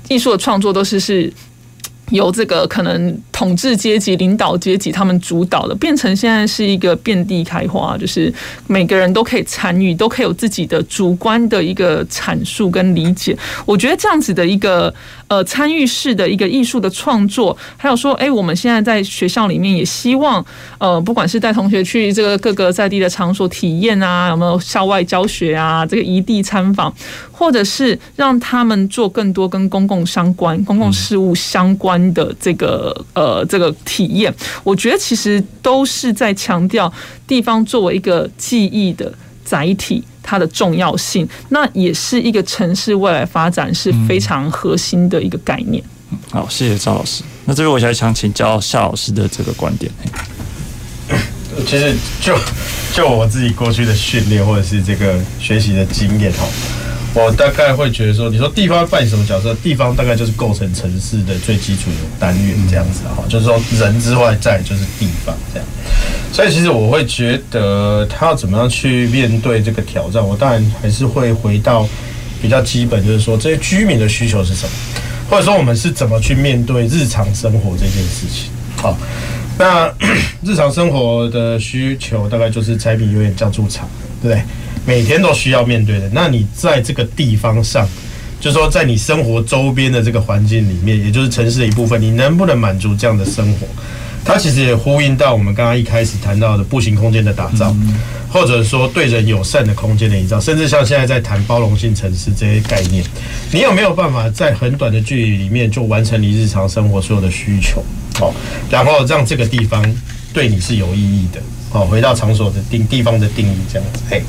[0.08, 1.32] 艺术的创作都是是
[2.12, 8.34] 由这个可能统治阶级、领导阶级他们主导的，变成现在是一个遍地开花，就是
[8.68, 13.36] 每个人都可以参与，都可以有自己的主观的一个阐述跟理解。
[13.66, 14.94] 我觉得这样子的一个。
[15.28, 20.46] 呃，参与式的一个艺术的创作，还有说，哎，我们现在在学校里面也希望，
[20.78, 26.94] 呃，不管是带同学去这个各个在地的场所体验啊，有没有校外教学啊，这个异地参访，
[27.32, 36.92] 或者是让他们做更多跟公共相关、公共事务相关的这个呃这个体验，我觉得其实都是在强调
[37.26, 39.12] 地方作为一个记忆的
[39.44, 40.04] 载体。
[40.28, 45.84] 它的重要性，那也是一个城市未来发展是非常核心的一个概念。
[46.12, 47.24] 嗯、好，谢谢赵老师。
[47.46, 49.92] 那这边我想想请教夏老师的这个观点。
[51.66, 52.38] 其实就
[52.94, 56.46] 就我自己过去的训练或者是这个学习的经验哈，
[57.14, 59.54] 我大概会觉得说，你说地方扮演什么角色？
[59.64, 65.68] 地方大概就是构成城市的最基础的单元这样子哈，就是说人之外在就是地方这样。
[66.36, 71.88] 所以其实我会觉得他要怎么样去面对这个挑战，我当然还是会回到
[72.42, 74.72] 比较基本，就是说这些居民的需求是什么，
[75.30, 78.52] 或者说我们是怎么去面对日常生活这件事情。
[78.76, 78.98] 好，
[79.58, 79.90] 那
[80.44, 83.88] 日常生活的需求大概就是柴米油盐酱醋茶，
[84.22, 84.44] 对不对？
[84.86, 86.10] 每天都需要面对的。
[86.10, 87.88] 那你在这个地方上，
[88.42, 93.66] 就是说在你生活周边的这个环境里面，也就是城市的一部分，你能不能满足这样的生活？
[94.26, 97.74] 它其实也呼应到我们刚刚一开始谈到的步行空间的打造，
[98.28, 103.06] 或者说对人友善的空间的营造，甚至像现在在谈包容性城市这些概念，
[103.52, 107.84] 你有没有办法在很短的距离里面就完成你日常生活所有的需求？
[108.20, 108.34] 哦，
[108.70, 109.86] 然后让这个地方
[110.34, 111.40] 对你是有意义的。
[111.72, 114.00] 哦，回到场所的定地方的定义这样子。
[114.10, 114.24] 嘿，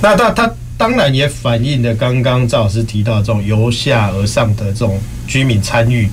[0.00, 6.08] 那它它当然也反映了刚刚赵老师提到的这种由下而上的这种居民参与。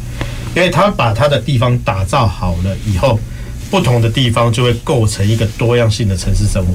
[0.58, 3.20] 因为他把他的地方打造好了以后，
[3.70, 6.74] 不同的地方就会构成一个多样性的城市生活，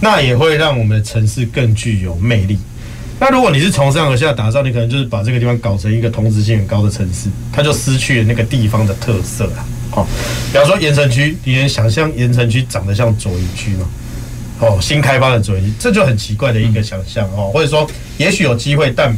[0.00, 2.58] 那也会让我们的城市更具有魅力。
[3.20, 9.64] 那如果你是从上而下打造，你可能就是把这个地方搞成一个同质性很高的城市，它就失去了那个地方的特色了。
[9.92, 10.04] 哦，
[10.50, 13.88] 比方说盐城区，你能想象盐城区长得像左营区吗？
[14.58, 17.52] 哦，新开发的左营，这就很奇怪的一个想象哦。
[17.54, 19.16] 或者说，也许有机会，但。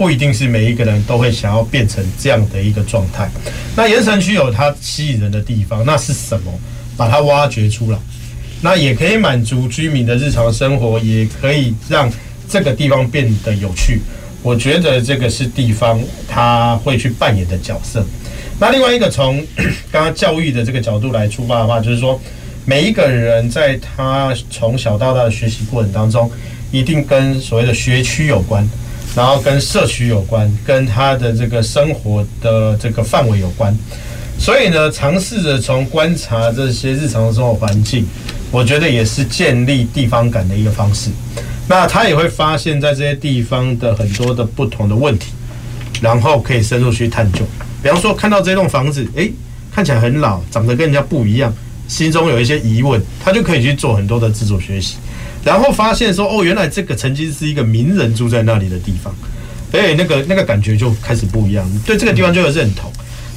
[0.00, 3.30] 不一定是每一个人都会想要变成这样的一个状态。
[3.76, 6.50] 那盐城区有它吸引人的地方，那是什么？
[6.96, 7.98] 把它挖掘出来，
[8.62, 12.10] 那也可以满足居民的日常生活，也可以让
[12.48, 14.00] 这个地方变得有趣。
[14.42, 18.02] 我觉得这个是地方他会去扮演的角色。
[18.58, 19.46] 那另外一个从
[19.92, 22.18] 刚刚教育的这个角度来出发的话，就是说
[22.64, 26.30] 每一个人在他从小到大的学习过程当中，
[26.72, 28.66] 一定跟所谓的学区有关。
[29.14, 33.76] 然后跟社区有关，跟他的这个生活的这个范围有关，
[34.38, 38.06] 所以呢，尝试着从观察这些日常生活环境，
[38.50, 41.10] 我觉得也是建立地方感的一个方式。
[41.68, 45.32] 那他也会发现，在这些地方的很多的不同的问题，
[46.00, 47.40] 然后可以深入去探究。
[47.82, 49.32] 比方说，看到这栋房子，诶，
[49.72, 51.52] 看起来很老，长得跟人家不一样，
[51.88, 54.96] 心中有一些疑问，他就可以去做很多的自主学习。
[55.44, 59.14] 然后发现说，哦，原来这个曾经是一个名人住在那里的地方，
[59.72, 62.90] 哎，那个那个感觉就开始不一样，对这个地方就有认同。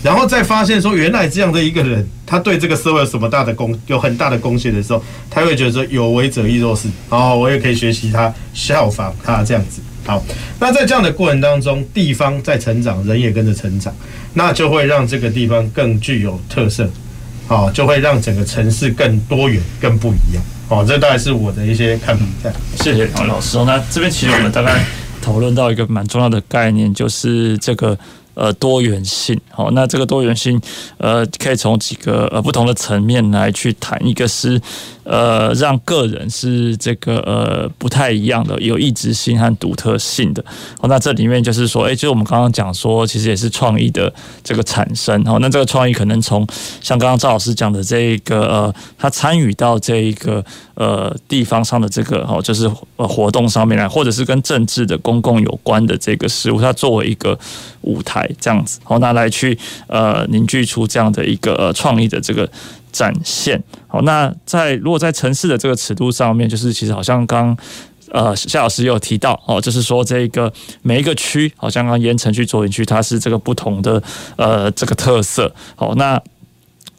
[0.04, 9.82] 然后再发现说，原来这样的一个人，他对这个社会有什么大的贡，有很大的贡献的时候，他会觉得说，有为者亦若是，哦，我也可以学习他，效仿他这样子。
[10.06, 10.22] 好，
[10.60, 13.96] 那在这样的过程当中，地方在成长，人也跟着成长，
[14.34, 16.90] 那就会让这个地方更具有特色，
[17.48, 20.44] 哦，就会让整个城市更多元、更不一样。
[20.70, 22.26] 哦，这大概是我的一些看法。
[22.82, 23.58] 谢谢黄老师。
[23.66, 24.84] 那这边其实我们大概
[25.22, 27.98] 讨论到一个蛮重要的概念，就是这个。
[28.36, 30.60] 呃，多元性，好，那这个多元性，
[30.98, 33.96] 呃，可以从几个呃不同的层面来去谈。
[34.04, 34.60] 一个是
[35.04, 40.44] 呃，让个人是这个呃不太一样的，有异质性和独特性的。
[40.80, 44.12] 好，那这里面就是说，哎，就我们刚刚讲说，其实也是创意的
[44.44, 45.24] 这个产生。
[45.26, 46.48] 好，那这个创意可能从
[46.82, 50.44] 像刚刚赵老师讲的这一个呃，他参与到这一个
[50.76, 57.38] 呃地方上的这个哈，就是呃活动上面来，或者是跟政治的公共有关的这个事物，它作为一个
[57.82, 58.30] 舞台。
[58.40, 62.50] 这样子，好，那来去呃凝聚出这样的一个呃创意的这个
[62.94, 63.62] 展现。
[63.88, 67.58] 好，那在如果在城市的这个尺度上面，就是其实好像刚
[68.12, 74.02] 呃夏老师有提到哦，就是说这个每一个区，好像刚盐城区、左营区，它是这个不同的
[74.38, 75.54] 呃这个特色。
[75.76, 76.22] 好，那。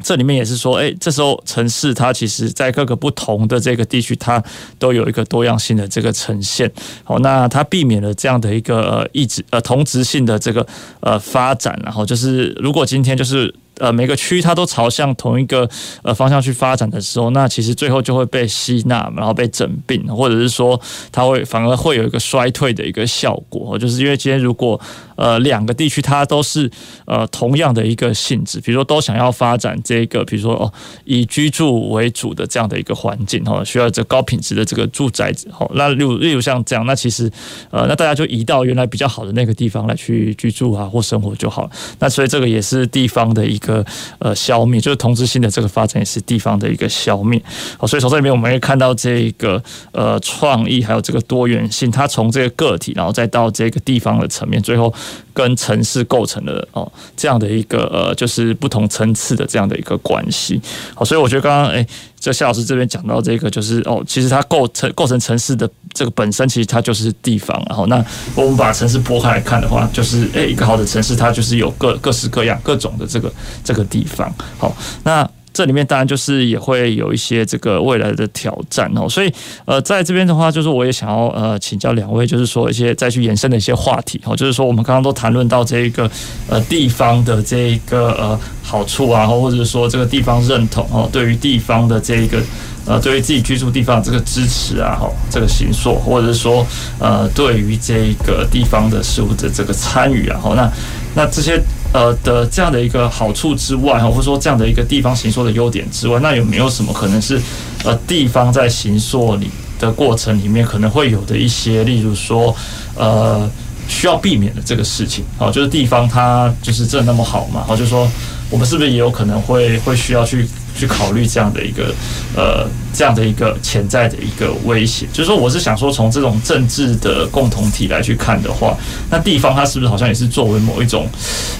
[0.02, 4.42] 这里面也是说，哎，这时候城市它其实在各个不同的这个地区，它
[4.78, 6.70] 都有一个多样性的这个呈现。
[7.04, 10.66] 好，那它避免了这样的一个呃异质呃同质性的这个
[11.00, 11.80] 呃发展。
[11.82, 13.54] 然后就是，如果今天就是。
[13.78, 15.68] 呃，每个区它都朝向同一个
[16.02, 23.78] 呃方向去发展的时候，那其实最后就会被吸纳，然后被整并，或者是说它会反而会有一个衰退的一个效果。
[23.78, 24.80] 就是因为今天如果
[25.16, 26.70] 呃两个地区它都是
[27.06, 30.72] 呃同样的一个性质，比如说都想要发展这个，比如说哦
[31.04, 37.30] 以居住为主的这样的一个环境哈，需要这高品质的这个住宅子哈，那例如例如像这样，那其实
[37.70, 41.70] 呃那大家就移到原来比较好的那个地方来去居住啊或生活就好了。
[41.98, 43.74] 那所以这个也是地方的一个。
[43.74, 43.82] 一个
[44.18, 47.42] 呃消灭，就是同质性的这个发展也是地方的一个消灭。
[47.78, 49.62] 好，所以从这里面我们可以看到这个
[49.92, 54.92] 呃创意，还有这个多元性，它从这个个体，然后再到这个地方的层面，最后
[55.32, 60.60] 跟城市构成了哦这样的一个呃就是不同层次的这样的一个关系。
[60.94, 61.86] 好，所以我觉得刚刚哎。
[62.24, 67.62] 就夏老师这边讲到这个，就是哦，其实它构成构成城市的这个本身，其实它就是地方。
[67.68, 68.02] 然后，那
[68.34, 73.30] 我们把城市拨开来看的话，就是诶，一个好的城市，它就是有各各式各样各种的这个
[73.62, 74.34] 这个地方。
[74.56, 75.28] 好，那。
[75.54, 79.32] 这里面当然就是也会有一些这个未来的挑战哦，所以
[79.64, 86.10] 呃，在这边的话，就是我也想要呃请教两位，就是说一些再去延伸的一些话题哦，就是说我们刚刚都谈论到这一个
[86.48, 92.42] 呃地方的这一个呃好处啊，或者说这个地方认同哦，对于地方的这一个
[92.86, 96.66] 呃，对于自己居住地方这个支持啊，哈，这个形塑，或者是说，
[96.98, 100.70] 呃，对于这个地方的事物的这个参与啊，哈，那
[101.14, 101.58] 那这些
[101.94, 107.40] 呃的这样的一个好处之外，或者说这样的一个地方行说的优点之外，那有没有什么可能是
[107.84, 112.54] 呃地方在形塑里的过程里面可能会有的一些，例如说，
[112.96, 113.48] 呃，
[113.86, 118.10] 需要避免的这个事情，哦，就是地方它就是真的那么好嘛，哦，就是说
[118.50, 120.48] 我们是不是也有可能会会需要去。
[120.76, 121.94] 去考虑这样的一个
[122.36, 128.76] 呃，这样的一个潜在的一个威胁，就是说，我是想说，从这种政治的共同体来去看的话，
[129.10, 131.08] 那地方它是不是好像也是作为某一种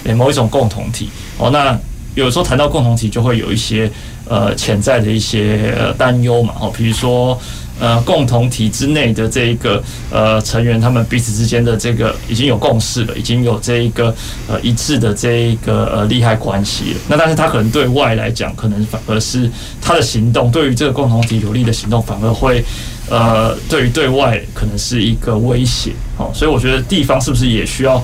[0.03, 1.49] 诶某一种共同体哦？
[1.51, 1.77] 那
[2.15, 3.91] 有时候谈到共同体，就会有一些
[4.27, 7.39] 呃潜在的一些担忧嘛哦，比如说。
[7.77, 14.15] 呃，共同体之内的这一个呃成员，他们彼此之间的这个已经有共识了，已经有这一个
[14.47, 16.99] 呃一致的这一个呃利害关系了。
[17.09, 19.51] 那但是他可能对外来讲，可能反而是
[19.81, 22.63] 他的行动对于这个共同体有利的行动，反而会
[23.09, 25.91] 呃对于对外可能是一个威胁。
[26.17, 28.01] 好，所以我觉得地方是不是也需要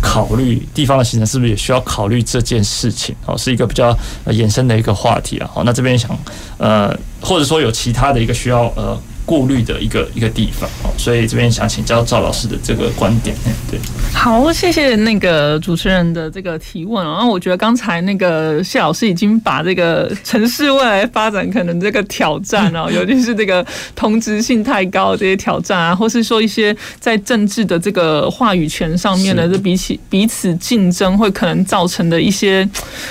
[0.00, 3.16] 考虑地方的形成，是不是也需要考虑这件事情？
[3.26, 3.92] 哦，是一个比较
[4.30, 5.50] 延伸的一个话题啊。
[5.52, 6.16] 好，那这边想
[6.58, 8.96] 呃，或者说有其他的一个需要呃。
[9.28, 13.36] 顾虑的一个一个地方哦，所以这边想请教赵老师的这个观点。
[13.70, 13.78] 对，
[14.14, 17.04] 好，谢谢那个主持人的这个提问。
[17.04, 23.64] 然后我觉得刚才那个谢老师已经把这个城市未来发展可能这个挑战哦， 尤其是这个
[23.94, 32.66] 同质性太高这些挑战啊，或是说一些在政治的这个话语权上面的这比起彼此竞争会可能造成的一些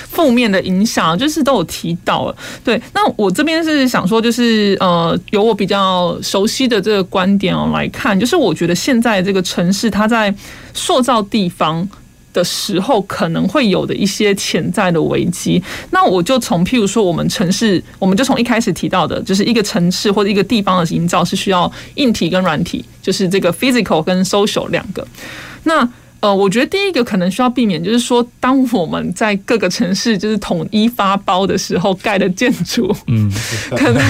[0.09, 2.35] 负面的影响，就是都有提到了。
[2.63, 6.06] 对，那我这边是想说，就是呃，有我比较。
[6.21, 10.33] 熟悉的这个观点哦来看，就是我觉得现在这个城市它在
[10.73, 11.87] 塑造地方
[12.33, 15.61] 的时候，可能会有的一些潜在的危机。
[15.91, 25.07] 那我就从譬如说，我们城市，我们就从一开始提到的，就是一个城市或者一个地方的营造是需要硬体跟软体，就是这个 physical 跟 social 两个。
[25.63, 25.87] 那
[26.19, 33.31] 呃，我觉得第一个可能需要避免，就是说，当我们在各个城市就是统一发包的时候盖的建筑， 嗯，
[33.75, 34.01] 可能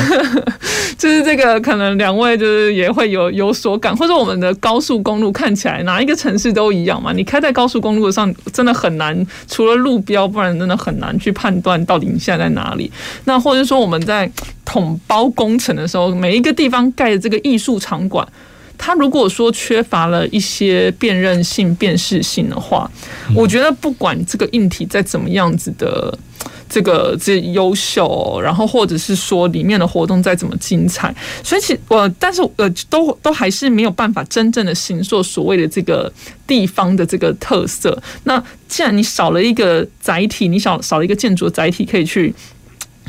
[0.98, 7.12] 就是这个，可能两位就是也会有有所感，或者我们的高速公路看起来哪一个城市都一样嘛？
[7.12, 12.90] 你开在高速公路上，真的很难，除了路标，不然真的很难去判断到底你现在在哪里。
[13.26, 14.32] 那或者说我们在
[14.64, 18.26] 统包工程的时候，每一个地方盖的这个艺术场馆。
[18.78, 22.90] 它如果说缺乏了一些辨认性、辨识性的话，
[23.36, 26.18] 我觉得不管这个硬体再怎么样子的
[26.70, 31.14] 这个这优秀，然后或者是说里面的活动再怎么精彩，
[31.44, 36.12] 所以其我但是呃都都还是没有办法真正的形塑所谓的这个
[36.46, 38.02] 地方的这个特色。
[38.24, 42.34] 那既然你少了一个载体，你少少了一个建筑载体可以去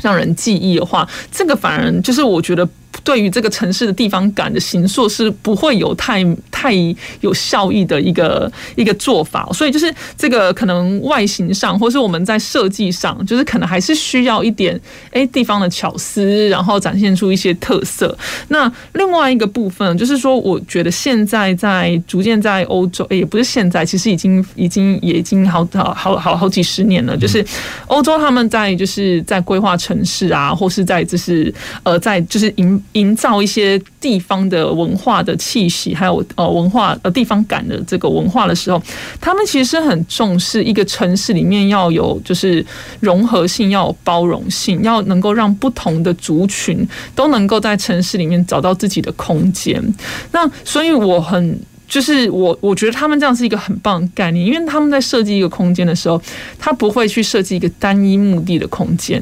[0.01, 2.67] 让人记忆的话，这个反而就是我觉得。
[3.03, 6.73] 对于这个城市的地方感的形塑是不会有太太
[7.21, 14.79] 有效益的一个一个做法，所以就是这个可能外形上，或是我们在设计上，就是可能还是需要一点
[15.11, 18.15] 哎地方的巧思，然后展现出一些特色。
[18.47, 27.45] 那另外一个部分就是说，我觉得现在在逐渐在欧洲，也不是现在，其实已经已经也已经好好好好好几十年了，就是
[27.87, 32.78] 欧洲他们在就是在规划城市啊，或是在就是呃在就是营。
[32.93, 38.81] 营造一些地方的文化的气息，还有呃文化呃地方感的这个文化的时候，
[39.19, 42.65] 他们其实很重视一个城市里面要有就是
[42.99, 49.81] 融合性，要有包容性，要能够让不同的族群都能够在城市里面找到自己的空间。
[50.31, 56.21] 那所以我很就是我我觉得他们这样是一个很棒的概念，因为他们在设计一个空间的时候，
[56.59, 59.21] 他不会去设计一个单一目的的空间。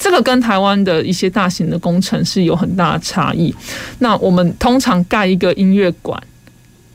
[0.00, 3.54] 这个跟台湾的一些大型的工程是有很大的差异。
[3.98, 6.18] 那我们通常盖一个音乐馆，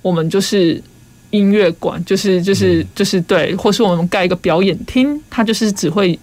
[0.02, 0.82] 我们就是
[1.30, 6.18] 音乐馆，就是就是就是对，或是我们盖一个表演厅，它就是只会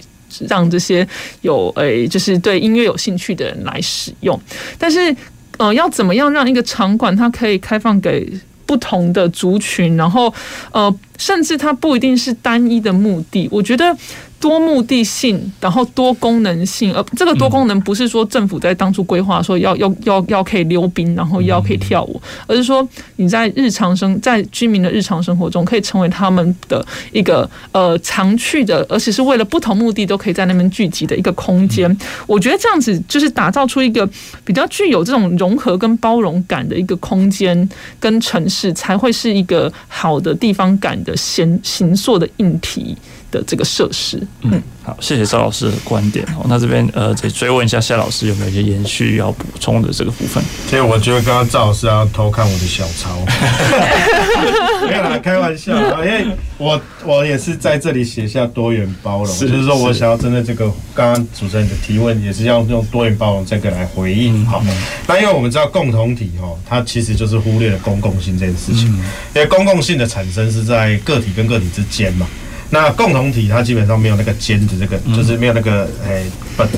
[0.48, 1.06] 让这些
[1.42, 4.38] 有诶，就是对音乐有兴趣的人来使用。
[4.76, 5.14] 但是，
[5.58, 8.28] 呃，要怎么样让一个场馆它可以开放给
[8.66, 10.34] 不同的族群，然后
[10.72, 13.96] 呃，甚至它不一定是单一的目的，我觉得。
[14.42, 22.86] 多目的性，然后多功能性，而这个多功能不是说政府在当初规划说要要要要可以溜冰，然后要可以跳舞，而是说
[23.16, 31.96] 你在日常生在居民的日常生活中可以成为他们的一个呃常去的，而且是为了不同目的都可以在那边聚集的一个空间。
[32.26, 34.04] 我觉得这样子就是打造出一个
[34.44, 37.68] 比较具有这种融合跟包容感的一个空间
[38.00, 42.96] 跟城市，才会是一个好的地方感的形形塑的硬体。
[43.32, 44.24] 的这个设施。
[44.42, 46.46] 嗯，好，谢谢赵老师的观点哦。
[46.48, 50.40] 那这边呃，再追问一下夏老师有没有一些延续要补充的这个部分？
[50.68, 53.18] 所以我觉得刚刚赵老师要偷看我的小抄，
[54.86, 56.26] 没有啦，开玩笑啊，因为
[56.58, 64.44] 我我也是在这里写下多元包容，就是说我想要针对这个刚刚主持人的提问，也是要用多元包容这个来回应。
[64.46, 64.62] 好，
[65.06, 68.88] 那因为我们知道共同体哦，它其实就是忽略了公共性这件事情，
[69.34, 72.26] 因为公共性的产生是在个体跟个体之间嘛。
[72.74, 76.24] 那共同体它基本上没有那个间的这个，就是没有那个诶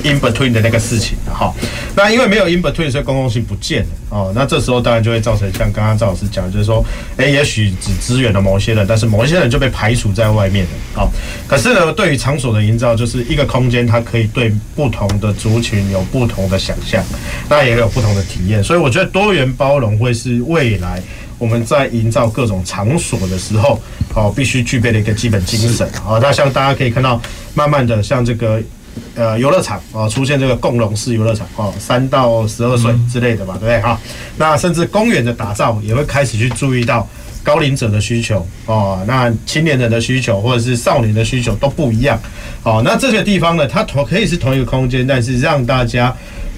[0.03, 1.53] ，in between 的那个事情哈。
[1.95, 4.33] 那因为没有 in between，所以公共性不见了哦。
[4.35, 6.83] 那这时候当然就会造成像刚刚赵老师讲，就是说，
[7.15, 10.71] 诶，也许只支援了某些人，但是某一些人就被排除在外面了。
[10.93, 11.09] 好，
[11.47, 17.01] 可是呢，对于场所的营造，就是一个空间，它可以对不同的族群有不同的想象，
[17.47, 18.61] 那也有不同的体验。
[18.61, 21.01] 所以我觉得多元包容会是未来。
[21.37, 23.77] 我们在营造各种场所的时候，
[24.15, 26.17] 哦，必须具备的一个基本精神啊。
[26.21, 27.21] 那像大家可以看到，
[27.53, 28.61] 慢慢的像这个
[29.13, 33.99] 呃游乐场啊，出现这个共融式游乐场哦，三到十二岁之类的吧，对不对哈？
[34.37, 37.07] 那甚至公园的打造也会开始去注意到
[37.43, 42.19] 高龄者的需求哦，那青年人的需求或者是少年的需求都不一样
[42.63, 42.81] 哦。
[42.85, 46.15] 那这些地方呢，它同可以是同一个空间，但是让大家。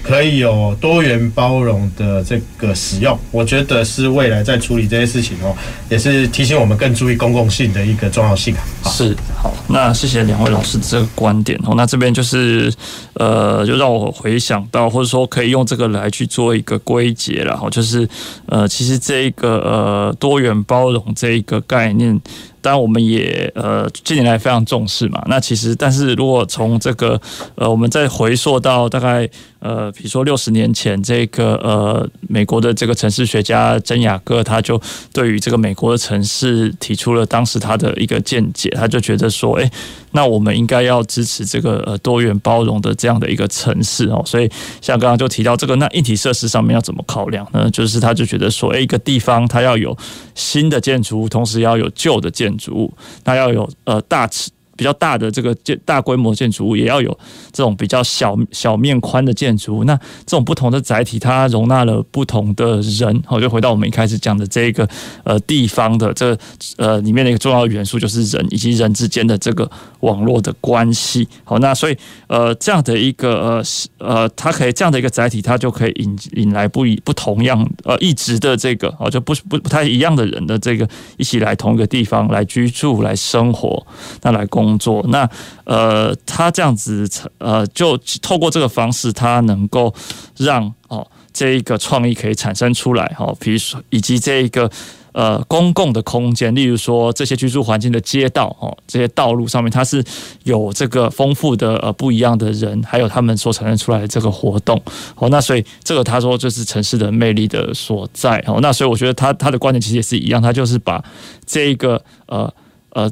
[0.08, 5.54] 可以有多元包容的这个使用，我觉得是未来在处理这些事情哦，
[5.90, 8.88] 也是提醒我们更注意公共性的一个重要性啊。
[8.88, 11.74] 是，好，那谢谢两位老师这个观点哦。
[11.76, 12.72] 那这边就是
[13.18, 18.08] 呃，就让我回想到，或者说可以用这个来去做一个归结然后，就是
[18.46, 22.20] 呃，其实这一个呃多元包容这一个概念。
[22.60, 25.22] 当然，我们也呃近年来非常重视嘛。
[25.28, 27.18] 那其实，但是如果从这个
[27.54, 29.28] 呃，我们再回溯到大概
[29.60, 34.78] 呃，比如说六十年前，这个呃，美国的这个城市学家珍雅各，他就
[35.12, 39.70] 对于这个美国的城市提出了当时他的一个见解，他就觉得说，哎。
[40.12, 44.50] 那我们应该要支持这个呃多元包容的这样的一个城市哦，所以
[44.80, 47.70] 像刚刚就提到这个，那硬体设施上面要怎么考量呢？
[47.70, 49.96] 就是他就觉得说，诶，一个地方它要有
[50.34, 52.92] 新的建筑物，同时要有旧的建筑物，
[53.24, 54.50] 那要有呃大尺。
[54.78, 57.10] 比较大的这个建大规模建筑物，也要有
[57.52, 59.84] 这种比较小小面宽的建筑物。
[59.84, 63.22] 那这种不同的载体，它容纳了不同的人。
[63.26, 64.88] 好，就回到我们一开始讲的这个
[65.24, 66.38] 呃地方的这
[66.76, 69.68] 呃里面的一个重要元素，就是人以及人之间的这个
[70.00, 71.26] 网络的关系。
[71.42, 71.96] 好，那所以
[72.28, 73.62] 呃这样的一个呃
[73.98, 83.84] 呃，它可以这样的一个载体，它就可以引引来不一不同样呃异质的这个哦就不不不太一样的人的这个一起来同一个地方来居住来生活，
[84.22, 84.67] 那来工。
[84.68, 85.28] 工作，那
[85.64, 87.08] 呃，他这样子
[87.38, 89.94] 呃，就透过这个方式，他能够
[90.36, 94.70] 让哦这一个创意可以产生出来哈，比如说以及这一个
[95.12, 100.04] 呃公共的空间，例如说这些居住环境的街道哦，这些道路上面，它是
[100.44, 104.78] 有这个丰富的呃不一样的人，还有他们所产生出来的这个活动
[105.16, 111.02] 哦，那所以这个他说就是城市的魅力的所在哦，那所以我觉得他他的观点其实也是一样，他就是把
[111.46, 112.52] 这一个呃
[112.90, 113.10] 呃。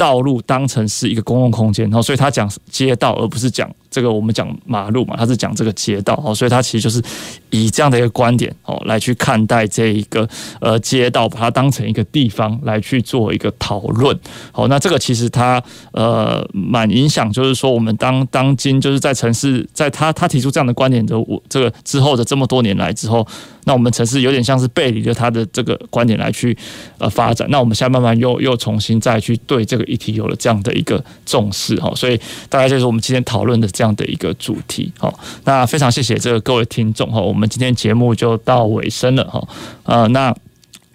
[0.00, 7.02] 道路当成是一个公共空间，然后所以他讲街道，而不是讲这个我们讲马路嘛，他是讲这个街道哦，所以他其实就是
[7.50, 10.28] 以这样的一个观点哦来去看待这一个
[10.60, 14.18] 呃街道，把它当成一个地方来去做一个讨论。
[14.52, 15.62] 好，那这个其实他
[15.92, 23.26] 呃蛮影响，就是说我们当当今就是在城市，在他他提出这样的观点的我这个之后的这么多年来之后。
[23.64, 26.56] 那我们城市有点像是背离着他的这个观点来去
[26.96, 32.18] 呃发展，那我们现在慢慢又又重新再去对这个议题有了这样的一个重视哈，所以
[32.48, 35.18] 大概就是我们今天讨论的这样的一个主题好。
[35.44, 39.42] 那非常谢谢这个各位听众哈，我们今天节目就到尾声了哈，
[39.84, 40.36] 呃，那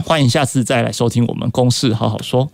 [0.03, 2.47] 欢迎下次再来收听我们公事好好说。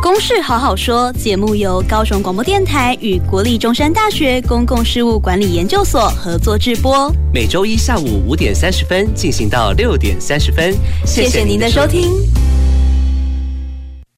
[0.00, 10.72] 公事好好说节目由高雄广播电台与国立中山大学公共事务管理研究所合作制播，每周一下午五点三十分进行到六点三十分。
[11.04, 12.08] 谢谢您的收听。